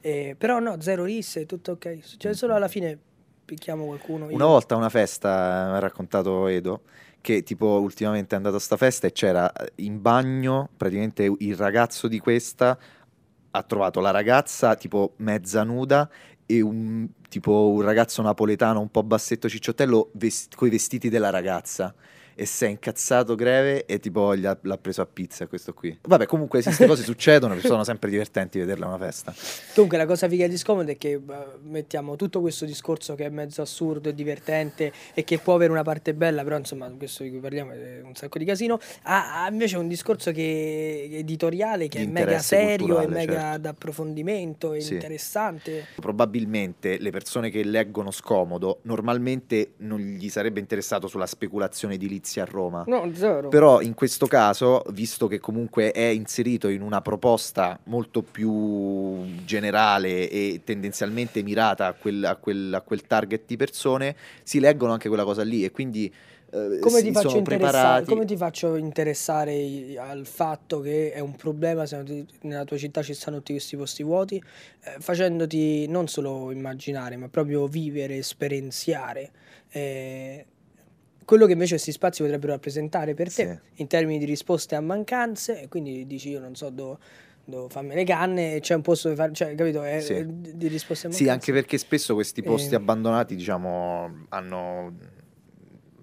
eh, 0.01 0.35
però 0.37 0.59
no, 0.59 0.81
zero 0.81 1.05
risse, 1.05 1.47
tutto 1.47 1.73
ok. 1.73 1.99
Succede 2.03 2.35
solo 2.35 2.55
alla 2.55 2.69
fine 2.69 2.99
picchiamo 3.45 3.85
qualcuno. 3.85 4.29
io- 4.29 4.35
Una 4.35 4.47
volta 4.47 4.75
a 4.75 4.79
una 4.79 4.89
festa, 4.89 5.69
mi 5.71 5.77
ha 5.77 5.79
raccontato 5.79 6.47
Edo, 6.47 6.83
che 7.21 7.43
tipo 7.43 7.67
ultimamente 7.81 8.35
è 8.35 8.37
andato 8.37 8.57
a 8.57 8.61
sta 8.61 8.77
festa 8.77 9.07
e 9.07 9.13
c'era 9.13 9.53
in 9.77 10.01
bagno 10.01 10.69
praticamente 10.77 11.31
il 11.39 11.57
ragazzo 11.57 12.09
di 12.09 12.19
questa 12.19 12.79
ha 13.53 13.63
trovato 13.65 14.01
la 14.01 14.11
ragazza 14.11 14.77
tipo 14.77 15.15
mezza 15.17 15.65
nuda 15.65 16.09
e 16.47 16.61
un 16.61 17.09
tipo 17.29 17.71
un 17.71 17.83
ragazzo 17.83 18.23
napoletano 18.23 18.81
un 18.81 18.91
po' 18.91 19.03
bassetto 19.03 19.49
cicciottello 19.49 20.13
con 20.55 20.67
i 20.69 20.71
vestiti 20.71 21.09
della 21.09 21.31
ragazza 21.31 21.95
e 22.41 22.47
si 22.47 22.65
è 22.65 22.69
incazzato 22.69 23.35
greve 23.35 23.85
e 23.85 24.01
tipo 24.01 24.35
gli 24.35 24.47
ha- 24.47 24.57
l'ha 24.63 24.79
preso 24.79 25.03
a 25.03 25.07
pizza 25.07 25.47
questo 25.47 25.75
qui. 25.75 25.99
Vabbè, 26.01 26.25
comunque 26.25 26.63
queste 26.63 26.87
cose 26.87 27.03
succedono, 27.05 27.59
sono 27.61 27.85
sempre 27.85 28.09
divertenti 28.09 28.59
vederle 28.59 28.87
a 28.87 28.89
una 28.89 28.97
festa. 28.97 29.35
Comunque 29.75 29.99
la 29.99 30.07
cosa 30.07 30.27
figa 30.27 30.47
di 30.47 30.57
scomodo 30.57 30.91
è 30.91 30.97
che 30.97 31.11
eh, 31.11 31.21
mettiamo 31.65 32.17
tutto 32.17 32.41
questo 32.41 32.65
discorso 32.65 33.15
che 33.15 33.27
è 33.27 33.29
mezzo 33.29 33.61
assurdo 33.61 34.09
e 34.09 34.15
divertente 34.15 34.91
e 35.13 35.23
che 35.23 35.37
può 35.37 35.55
avere 35.55 35.71
una 35.71 35.83
parte 35.83 36.15
bella, 36.15 36.43
però 36.43 36.57
insomma 36.57 36.89
questo 36.97 37.25
di 37.25 37.29
cui 37.29 37.41
parliamo 37.41 37.73
è 37.73 38.01
un 38.03 38.15
sacco 38.15 38.39
di 38.39 38.47
casino, 38.47 38.79
ha, 39.03 39.47
invece 39.51 39.77
un 39.77 39.87
discorso 39.87 40.33
che 40.33 41.09
editoriale, 41.13 41.89
che 41.89 41.99
Di 41.99 42.07
è 42.07 42.09
mega 42.09 42.39
serio 42.39 43.01
e 43.03 43.07
mega 43.07 43.33
certo. 43.39 43.59
d'approfondimento 43.61 44.73
e 44.73 44.81
Sì. 44.81 44.95
interessante. 44.95 45.89
Probabilmente 45.95 46.97
le 46.99 47.11
persone 47.11 47.51
che 47.51 47.63
leggono 47.65 48.11
Scomodo 48.11 48.79
normalmente 48.85 49.73
non 49.81 49.99
gli 50.01 50.31
sarebbe 50.31 50.59
interessato 50.61 51.07
sulla 51.07 51.27
speculazione 51.27 51.95
edilizia 51.97 52.29
a 52.39 52.45
Roma. 52.45 52.85
No, 52.87 53.11
zero. 53.15 53.49
Però 53.49 53.81
in 53.81 53.95
questo 53.95 54.27
caso, 54.27 54.83
visto 54.93 55.27
che 55.27 55.41
comunque 55.41 55.91
è 55.91 56.05
inserito 56.05 56.69
in 56.69 56.83
una 56.83 57.01
proposta 57.01 57.81
molto 57.85 58.23
più 58.23 59.25
generale 59.45 60.31
e 60.31 60.61
tendenzialmente 60.63 61.43
mirata 61.43 61.87
a 61.87 61.93
quel, 61.95 62.25
a 62.25 62.37
quel- 62.37 62.75
a 62.75 62.83
quel 62.83 63.03
target 63.03 63.43
di 63.47 63.57
persone, 63.57 64.15
si 64.45 64.61
leggono 64.61 64.93
anche 64.93 65.09
quella 65.09 65.25
cosa 65.25 65.43
lì 65.43 65.65
e 65.65 65.71
quindi 65.73 66.13
eh, 66.53 66.79
come 66.81 67.01
ti, 67.01 67.13
come 68.07 68.25
ti 68.25 68.37
faccio 68.37 68.75
interessare 68.75 69.95
al 69.99 70.27
fatto 70.27 70.81
che 70.81 71.13
è 71.13 71.21
un 71.21 71.37
problema 71.37 71.87
se 71.87 72.27
nella 72.41 72.65
tua 72.65 72.77
città 72.77 73.03
ci 73.03 73.15
stanno 73.15 73.37
tutti 73.37 73.53
questi 73.53 73.77
posti 73.77 74.03
vuoti, 74.03 74.37
eh, 74.37 74.97
facendoti 74.99 75.87
non 75.87 76.09
solo 76.09 76.51
immaginare, 76.51 77.17
ma 77.17 77.29
proprio 77.29 77.67
vivere, 77.67 78.17
esperienziare 78.17 79.31
eh, 79.71 80.45
quello 81.25 81.47
che 81.47 81.53
invece 81.53 81.73
questi 81.73 81.93
spazi 81.93 82.23
potrebbero 82.23 82.53
rappresentare 82.53 83.15
per 83.15 83.33
te 83.33 83.61
Sì. 83.75 83.81
in 83.83 83.87
termini 83.87 84.19
di 84.19 84.25
risposte 84.25 84.75
a 84.75 84.81
mancanze 84.81 85.63
e 85.63 85.69
quindi 85.69 86.07
dici 86.07 86.31
io 86.31 86.41
non 86.41 86.55
so 86.57 86.71
dove 86.71 86.97
do- 87.45 87.69
fammi 87.69 87.95
le 87.95 88.05
canne 88.05 88.57
e 88.57 88.61
c'è 88.61 88.75
un 88.75 88.83
posto 88.83 89.09
dove 89.09 89.21
fare, 89.21 89.33
cioè, 89.35 89.55
capito? 89.55 89.83
È, 89.83 90.01
Sì. 90.01 90.25
di 90.27 90.69
risposte 90.69 91.11
Sì, 91.11 91.25
mancanze. 91.25 91.31
anche 91.31 91.53
perché 91.53 91.79
spesso 91.79 92.15
questi 92.15 92.43
posti 92.43 92.75
Eh. 92.75 92.77
abbandonati, 92.77 93.35
diciamo, 93.37 94.27
hanno... 94.29 94.93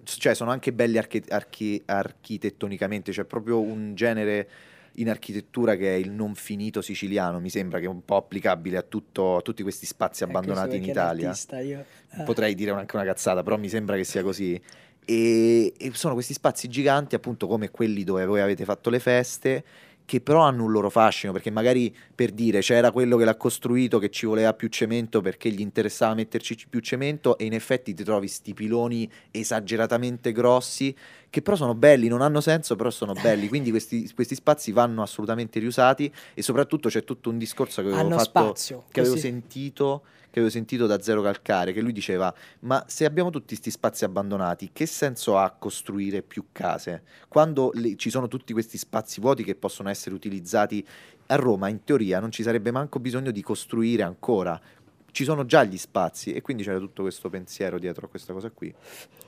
Cioè, 0.04 0.32
sono 0.34 0.50
anche 0.50 0.72
belli 0.72 0.96
archi- 0.96 1.22
archi- 1.28 1.82
architettonicamente, 1.84 3.12
c'è 3.12 3.24
proprio 3.24 3.60
un 3.60 3.94
genere 3.94 4.48
in 4.94 5.08
architettura 5.10 5.76
che 5.76 5.94
è 5.94 5.96
il 5.96 6.10
non 6.10 6.34
finito 6.34 6.80
siciliano, 6.80 7.38
mi 7.40 7.50
sembra 7.50 7.78
che 7.78 7.84
è 7.84 7.88
un 7.88 8.04
po' 8.04 8.16
applicabile 8.16 8.78
a, 8.78 8.82
tutto- 8.82 9.36
a 9.36 9.42
tutti 9.42 9.62
questi 9.62 9.86
spazi 9.86 10.22
Eh, 10.22 10.26
abbandonati 10.26 10.76
in 10.76 10.84
Italia. 10.84 11.28
artista, 11.28 11.60
io. 11.60 11.84
Ah. 12.10 12.22
Potrei 12.24 12.54
dire 12.54 12.70
anche 12.72 12.96
una 12.96 13.04
cazzata, 13.04 13.42
però 13.42 13.56
mi 13.58 13.68
sembra 13.68 13.96
che 13.96 14.04
sia 14.04 14.22
così. 14.22 14.60
E, 15.10 15.72
e 15.78 15.90
sono 15.94 16.12
questi 16.12 16.34
spazi 16.34 16.68
giganti, 16.68 17.14
appunto, 17.14 17.46
come 17.46 17.70
quelli 17.70 18.04
dove 18.04 18.26
voi 18.26 18.42
avete 18.42 18.66
fatto 18.66 18.90
le 18.90 18.98
feste, 18.98 19.64
che 20.04 20.20
però 20.20 20.42
hanno 20.42 20.64
un 20.64 20.70
loro 20.70 20.90
fascino, 20.90 21.32
perché 21.32 21.50
magari 21.50 21.94
per 22.14 22.32
dire 22.32 22.60
c'era 22.60 22.90
quello 22.90 23.16
che 23.16 23.24
l'ha 23.24 23.36
costruito 23.36 23.98
che 23.98 24.10
ci 24.10 24.26
voleva 24.26 24.52
più 24.52 24.68
cemento 24.68 25.22
perché 25.22 25.50
gli 25.50 25.60
interessava 25.60 26.12
metterci 26.12 26.56
più 26.68 26.80
cemento, 26.80 27.38
e 27.38 27.46
in 27.46 27.54
effetti 27.54 27.94
ti 27.94 28.04
trovi 28.04 28.28
sti 28.28 28.52
piloni 28.52 29.10
esageratamente 29.30 30.32
grossi, 30.32 30.94
che 31.30 31.40
però 31.40 31.56
sono 31.56 31.74
belli, 31.74 32.08
non 32.08 32.20
hanno 32.20 32.42
senso, 32.42 32.76
però 32.76 32.90
sono 32.90 33.14
belli. 33.14 33.48
Quindi 33.52 33.70
questi, 33.70 34.10
questi 34.14 34.34
spazi 34.34 34.72
vanno 34.72 35.00
assolutamente 35.00 35.58
riusati, 35.58 36.12
e 36.34 36.42
soprattutto 36.42 36.90
c'è 36.90 37.02
tutto 37.02 37.30
un 37.30 37.38
discorso 37.38 37.80
che 37.80 37.88
avevo 37.88 38.10
fatto 38.10 38.24
spazio. 38.24 38.84
che 38.90 39.00
avevo 39.00 39.16
sentito 39.16 40.02
avevo 40.38 40.50
sentito 40.52 40.86
da 40.86 41.00
Zero 41.00 41.22
Calcare 41.22 41.72
che 41.72 41.80
lui 41.80 41.92
diceva 41.92 42.32
ma 42.60 42.82
se 42.86 43.04
abbiamo 43.04 43.30
tutti 43.30 43.48
questi 43.48 43.70
spazi 43.70 44.04
abbandonati 44.04 44.70
che 44.72 44.86
senso 44.86 45.38
ha 45.38 45.50
costruire 45.50 46.22
più 46.22 46.46
case? 46.52 47.02
Quando 47.28 47.70
le- 47.74 47.96
ci 47.96 48.10
sono 48.10 48.28
tutti 48.28 48.52
questi 48.52 48.78
spazi 48.78 49.20
vuoti 49.20 49.44
che 49.44 49.54
possono 49.54 49.88
essere 49.88 50.14
utilizzati 50.14 50.86
a 51.26 51.34
Roma 51.36 51.68
in 51.68 51.84
teoria 51.84 52.20
non 52.20 52.30
ci 52.30 52.42
sarebbe 52.42 52.70
manco 52.70 52.98
bisogno 52.98 53.30
di 53.30 53.42
costruire 53.42 54.02
ancora. 54.02 54.58
Ci 55.10 55.24
sono 55.24 55.44
già 55.46 55.64
gli 55.64 55.76
spazi. 55.78 56.32
E 56.32 56.42
quindi 56.42 56.62
c'era 56.62 56.78
tutto 56.78 57.02
questo 57.02 57.28
pensiero 57.28 57.78
dietro 57.78 58.06
a 58.06 58.08
questa 58.08 58.32
cosa 58.32 58.50
qui. 58.50 58.72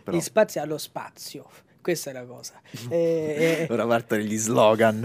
Però- 0.04 0.16
Gli 0.16 0.20
spazi 0.20 0.58
allo 0.58 0.78
spazio, 0.78 1.46
questa 1.80 2.10
è 2.10 2.12
la 2.12 2.24
cosa. 2.24 2.54
E- 2.88 3.66
e- 3.68 3.72
ora 3.72 3.86
partono 3.86 4.20
gli 4.22 4.36
slogan 4.36 5.04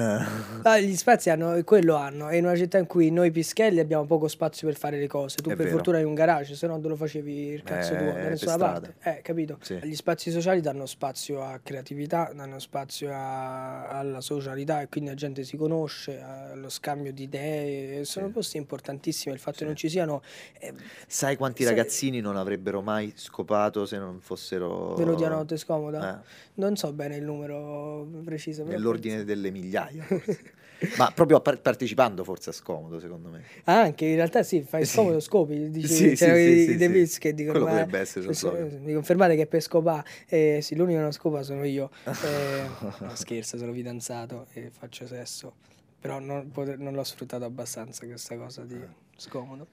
Ah, 0.64 0.80
gli 0.80 0.96
spazi 0.96 1.30
hanno, 1.30 1.62
quello 1.64 1.96
hanno, 1.96 2.28
è 2.30 2.36
in 2.36 2.46
una 2.46 2.56
città 2.56 2.78
in 2.78 2.86
cui 2.88 3.12
noi 3.12 3.32
pischelli 3.32 3.80
abbiamo 3.80 4.06
poco 4.06 4.28
spazio 4.28 4.68
per 4.68 4.78
fare 4.78 4.98
le 5.00 5.08
cose. 5.08 5.38
Tu 5.38 5.50
È 5.50 5.56
per 5.56 5.66
vero. 5.66 5.78
fortuna 5.78 5.98
hai 5.98 6.04
un 6.04 6.14
garage, 6.14 6.56
se 6.56 6.68
no 6.68 6.80
te 6.80 6.88
lo 6.88 6.96
facevi 6.96 7.34
il 7.48 7.64
cazzo 7.64 7.94
Eh, 7.94 7.98
tuo 7.98 8.12
da 8.12 8.30
nessuna 8.30 8.58
parte. 8.58 8.96
Eh, 9.04 9.22
capito? 9.22 9.58
Sì. 9.62 9.80
Gli 9.84 9.96
spazi 9.96 10.32
sociali 10.32 10.62
danno 10.62 10.86
spazio 10.86 11.42
a 11.44 11.60
creatività, 11.64 12.32
danno 12.36 12.60
spazio 12.60 13.10
a- 13.14 13.88
alla 13.88 14.22
socialità 14.22 14.82
e 14.82 14.88
quindi 14.90 15.10
la 15.10 15.16
gente 15.16 15.44
si 15.44 15.58
conosce, 15.58 16.20
allo 16.22 16.70
scambio 16.70 17.14
di 17.14 17.24
idee. 17.24 18.04
Sono 18.06 18.28
Sì. 18.28 18.32
posti 18.34 18.58
importantissimi. 18.58 19.34
Il 19.34 19.40
fatto 19.40 19.58
Sì. 19.58 19.60
che 19.62 19.66
non 19.68 19.76
ci 19.76 19.90
siano 19.90 20.22
eh, 20.60 20.74
sai 21.08 21.36
quanti 21.36 21.64
Sai- 21.64 21.76
ragazzini 21.76 22.20
non 22.22 22.36
avrebbero 22.38 22.82
mai 22.82 23.14
scopato 23.16 23.86
se 23.86 23.98
non 23.98 24.20
fossero 24.20 24.94
venuti 24.96 25.24
a 25.24 25.30
notte 25.30 25.58
scomoda. 25.58 26.22
Eh. 26.22 26.44
Non 26.66 26.76
so 26.78 26.92
bene 26.94 27.16
il 27.18 27.24
numero 27.24 28.08
preciso. 28.24 28.64
nell'ordine 28.64 29.18
penso- 29.18 29.28
delle 29.28 29.52
migliaia 29.52 30.02
forse. 30.10 30.54
ma 30.98 31.12
proprio 31.12 31.40
par- 31.40 31.62
partecipando 31.62 32.24
forse 32.24 32.50
a 32.50 32.54
scomodo 32.54 33.00
secondo 33.00 33.30
me 33.30 33.44
Ah, 33.66 33.82
anche 33.82 34.06
in 34.06 34.16
realtà 34.16 34.42
sì, 34.44 34.62
fai 34.62 34.84
Sì. 34.86 34.94
scomodo, 34.94 35.20
scopi. 35.20 35.70
Dici, 35.70 35.88
Sì, 35.88 36.16
c'erano 36.16 36.38
sì, 36.38 36.44
i, 36.44 36.46
sì, 36.46 36.62
i 36.72 36.78
sì, 36.78 36.78
The 36.78 37.06
sì. 37.06 37.20
Che 37.20 37.34
dicono: 37.34 37.52
Quello 37.60 37.66
"Ma 37.66 37.72
potrebbe 37.84 38.00
essere 38.00 38.34
slogan." 38.34 38.82
Mi 38.84 38.94
confermate 38.94 39.36
che 39.36 39.46
per 39.48 39.62
scopà? 39.62 40.04
Eh, 40.28 40.60
sì, 40.62 40.76
l'unico 40.76 40.98
che 40.98 41.04
non 41.04 41.12
scopa 41.14 41.44
sono 41.44 41.64
io. 41.64 41.90
Eh, 42.24 42.68
no, 42.80 43.16
scherzo, 43.16 43.58
sono 43.58 43.72
fidanzato 43.74 44.48
e 44.54 44.70
faccio 44.72 45.06
sesso. 45.08 45.54
Però 46.00 46.20
non, 46.20 46.50
pote- 46.52 46.76
non 46.78 46.94
l'ho 46.94 47.04
sfruttato 47.04 47.46
abbastanza 47.46 48.06
questa 48.06 48.36
cosa 48.38 48.64
di 48.64 48.78
scomodo. 49.16 49.68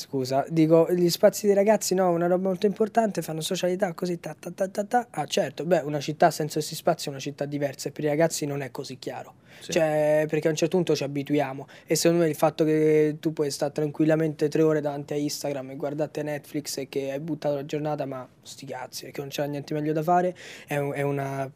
Scusa, 0.00 0.46
dico, 0.48 0.86
gli 0.92 1.10
spazi 1.10 1.46
dei 1.46 1.56
ragazzi 1.56 1.94
no, 1.94 2.10
una 2.10 2.28
roba 2.28 2.46
molto 2.46 2.66
importante, 2.66 3.20
fanno 3.20 3.40
socialità 3.40 3.92
così 3.94 4.20
ta 4.20 4.34
ta 4.38 4.50
ta 4.52 4.68
ta 4.68 4.84
ta. 4.84 5.06
Ah 5.10 5.26
certo, 5.26 5.64
beh, 5.64 5.80
una 5.80 5.98
città 5.98 6.30
senza 6.30 6.54
questi 6.54 6.76
spazi 6.76 7.08
è 7.08 7.10
una 7.10 7.18
città 7.18 7.46
diversa 7.46 7.88
e 7.88 7.92
per 7.92 8.04
i 8.04 8.06
ragazzi 8.06 8.46
non 8.46 8.62
è 8.62 8.70
così 8.70 8.98
chiaro. 8.98 9.34
Sì. 9.58 9.72
Cioè, 9.72 10.26
perché 10.28 10.46
a 10.46 10.50
un 10.50 10.56
certo 10.56 10.76
punto 10.76 10.94
ci 10.94 11.02
abituiamo 11.02 11.66
e 11.84 11.96
secondo 11.96 12.22
me 12.22 12.28
il 12.28 12.36
fatto 12.36 12.64
che 12.64 13.16
tu 13.18 13.32
puoi 13.32 13.50
stare 13.50 13.72
tranquillamente 13.72 14.48
tre 14.48 14.62
ore 14.62 14.80
davanti 14.80 15.14
a 15.14 15.16
Instagram 15.16 15.70
e 15.70 15.76
guardate 15.76 16.22
Netflix 16.22 16.76
e 16.76 16.88
che 16.88 17.10
hai 17.10 17.18
buttato 17.18 17.56
la 17.56 17.64
giornata, 17.64 18.06
ma 18.06 18.26
sti 18.40 18.66
cazzi, 18.66 19.10
che 19.10 19.20
non 19.20 19.30
c'è 19.30 19.46
niente 19.48 19.74
meglio 19.74 19.92
da 19.92 20.02
fare, 20.04 20.36
è, 20.66 20.76
è 20.76 21.02
una 21.02 21.50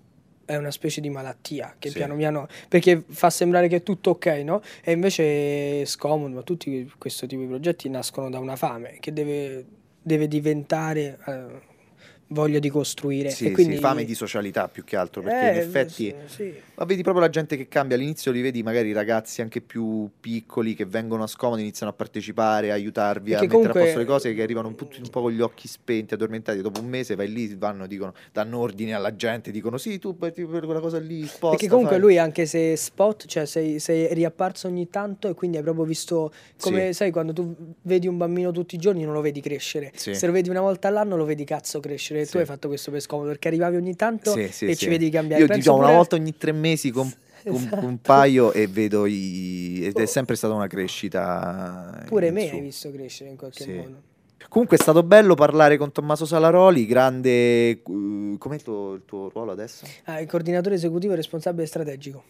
è 0.44 0.56
una 0.56 0.70
specie 0.70 1.00
di 1.00 1.08
malattia 1.10 1.74
che 1.78 1.88
Sì. 1.88 1.96
piano 1.96 2.16
piano 2.16 2.46
perché 2.68 3.02
fa 3.08 3.30
sembrare 3.30 3.68
che 3.68 3.76
è 3.76 3.82
tutto 3.82 4.10
ok, 4.10 4.26
no? 4.44 4.60
E 4.82 4.92
invece 4.92 5.82
è 5.82 5.84
scomodo, 5.84 6.34
ma 6.36 6.42
tutti 6.42 6.90
questo 6.98 7.26
tipo 7.26 7.42
di 7.42 7.48
progetti 7.48 7.88
nascono 7.88 8.28
da 8.30 8.38
una 8.38 8.56
fame 8.56 8.96
che 9.00 9.12
deve, 9.12 9.64
deve 10.02 10.28
diventare 10.28 11.18
eh, 11.26 11.70
voglia 12.32 12.58
di 12.58 12.68
costruire. 12.70 13.30
sì, 13.30 13.46
e 13.46 13.50
quindi, 13.52 13.74
sì, 13.74 13.80
fame 13.80 14.04
di 14.04 14.14
socialità 14.14 14.68
più 14.68 14.84
che 14.84 14.96
altro 14.96 15.22
perché 15.22 15.46
in 15.46 15.54
Eh, 15.54 15.58
effetti 15.58 16.14
sì, 16.26 16.54
ma 16.74 16.84
vedi 16.84 17.02
proprio 17.02 17.22
la 17.24 17.30
gente 17.30 17.56
che 17.56 17.68
cambia 17.68 17.96
all'inizio 17.96 18.32
li 18.32 18.40
vedi 18.40 18.62
magari 18.62 18.92
ragazzi 18.92 19.40
anche 19.42 19.60
più 19.60 20.08
piccoli 20.20 20.74
che 20.74 20.84
vengono 20.84 21.22
a 21.22 21.26
scomodo 21.26 21.60
iniziano 21.60 21.92
a 21.92 21.94
partecipare 21.94 22.70
a 22.70 22.74
aiutarvi 22.74 23.34
a 23.34 23.38
Perché 23.40 23.56
mettere 23.56 23.78
a 23.78 23.82
posto 23.82 23.98
le 23.98 24.04
cose 24.04 24.34
che 24.34 24.42
arrivano 24.42 24.68
un 24.68 24.74
po', 24.74 24.88
un 25.02 25.08
po' 25.10 25.20
con 25.22 25.32
gli 25.32 25.40
occhi 25.40 25.68
spenti 25.68 26.14
addormentati 26.14 26.60
dopo 26.60 26.80
un 26.80 26.86
mese 26.88 27.14
vai 27.14 27.30
lì 27.30 27.54
vanno 27.54 27.86
dicono 27.86 28.14
danno 28.32 28.58
ordini 28.58 28.92
alla 28.94 29.14
gente 29.14 29.50
dicono 29.50 29.76
sì 29.78 29.98
tu 29.98 30.16
per, 30.16 30.32
per 30.32 30.64
quella 30.64 30.80
cosa 30.80 30.98
lì 30.98 31.24
sposta 31.26 31.50
Perché 31.50 31.68
comunque 31.68 31.96
fai." 31.96 32.00
lui 32.04 32.18
anche 32.18 32.46
se 32.46 32.76
spot, 32.76 33.26
cioè 33.26 33.44
sei, 33.46 33.78
sei 33.78 34.12
riapparso 34.14 34.66
ogni 34.66 34.88
tanto 34.88 35.28
e 35.28 35.34
quindi 35.34 35.56
hai 35.58 35.62
proprio 35.62 35.84
visto 35.84 36.32
come 36.60 36.86
Sì. 36.88 36.92
sai 36.94 37.10
quando 37.10 37.32
tu 37.32 37.54
vedi 37.82 38.06
un 38.08 38.16
bambino 38.16 38.50
tutti 38.52 38.74
i 38.74 38.78
giorni 38.78 39.04
non 39.04 39.12
lo 39.14 39.20
vedi 39.20 39.40
crescere. 39.40 39.92
Sì. 39.94 40.14
Se 40.14 40.26
lo 40.26 40.32
vedi 40.32 40.48
una 40.48 40.60
volta 40.60 40.88
all'anno 40.88 41.16
lo 41.16 41.24
vedi 41.24 41.44
cazzo 41.44 41.80
crescere. 41.80 42.21
E 42.22 42.24
Sì. 42.26 42.32
tu 42.32 42.38
hai 42.38 42.44
fatto 42.44 42.68
questo 42.68 42.90
per 42.90 43.00
scomodo 43.00 43.28
perché 43.28 43.48
arrivavi 43.48 43.76
ogni 43.76 43.94
tanto 43.96 44.32
Sì, 44.32 44.48
sì, 44.50 44.66
e 44.66 44.74
sì. 44.74 44.76
ci 44.84 44.88
vedi 44.88 45.10
cambiare. 45.10 45.42
Io 45.42 45.48
Penso 45.48 45.60
diciamo 45.72 45.84
una 45.86 45.96
volta 45.96 46.16
ogni 46.16 46.36
tre 46.36 46.52
mesi 46.52 46.90
con, 46.90 47.12
Esatto. 47.44 47.84
un 47.84 47.98
paio 48.00 48.52
e 48.52 48.66
vedo 48.68 49.04
i... 49.06 49.80
ed 49.84 49.96
è 49.98 50.02
Oh. 50.02 50.06
sempre 50.06 50.36
stata 50.36 50.54
una 50.54 50.66
crescita. 50.68 52.04
Pure 52.06 52.30
me 52.30 52.48
su. 52.48 52.54
hai 52.54 52.60
visto 52.60 52.90
crescere 52.92 53.30
in 53.30 53.36
qualche 53.36 53.62
Sì. 53.64 53.72
modo. 53.72 54.02
Comunque 54.48 54.76
è 54.76 54.80
stato 54.80 55.02
bello 55.02 55.34
parlare 55.34 55.76
con 55.76 55.92
Tommaso 55.92 56.26
Salaroli, 56.26 56.84
grande... 56.86 57.30
eh, 57.70 57.82
com'è 57.82 58.54
il 58.54 58.62
tuo, 58.62 58.94
il 58.94 59.02
tuo 59.06 59.28
ruolo 59.30 59.52
adesso? 59.52 59.86
Ah, 60.04 60.20
il 60.20 60.26
coordinatore 60.28 60.74
esecutivo 60.74 61.14
responsabile 61.14 61.64
strategico. 61.66 62.22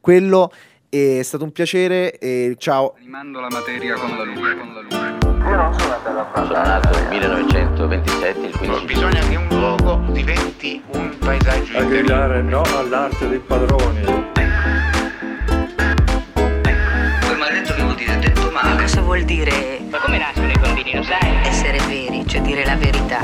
Quello 0.00 0.52
è 0.88 1.20
stato 1.22 1.44
un 1.44 1.52
piacere 1.52 2.16
e 2.18 2.54
ciao. 2.58 2.94
Animando 2.98 3.40
la 3.40 3.48
materia 3.50 3.94
con 3.94 4.16
la 4.16 4.24
luce, 4.24 4.56
con 4.56 4.72
la 4.74 4.80
luce. 4.82 5.17
Io 5.48 5.56
non 5.56 5.72
sono 5.78 5.94
andato 5.94 6.18
a 6.18 6.24
parlare. 6.24 6.64
Sono 6.64 6.74
nato 6.74 6.98
nel 6.98 7.08
1927, 7.08 8.38
il 8.38 8.56
15. 8.58 8.66
Non 8.66 8.84
Bisogna 8.84 9.20
che 9.20 9.36
un 9.36 9.48
luogo 9.48 10.12
diventi 10.12 10.82
un 10.92 11.16
paesaggio 11.18 11.78
A 11.78 11.82
gridare 11.84 12.42
no 12.42 12.62
all'arte 12.76 13.28
dei 13.28 13.38
padroni. 13.38 14.00
Ecco, 14.00 14.40
ecco. 16.68 17.26
Come 17.28 17.46
ha 17.46 17.50
detto 17.50 17.74
che 17.74 17.82
vuol 17.82 17.94
dire 17.94 18.18
detto 18.18 18.50
male. 18.50 18.82
Cosa 18.82 19.00
vuol 19.00 19.22
dire? 19.22 19.80
Ma 19.90 19.98
come 19.98 20.18
nascono 20.18 20.50
i 20.50 20.58
bambini, 20.58 20.94
lo 20.94 21.02
sai? 21.02 21.46
Essere 21.46 21.78
veri, 21.86 22.26
cioè 22.26 22.42
dire 22.42 22.66
la 22.66 22.76
verità. 22.76 23.20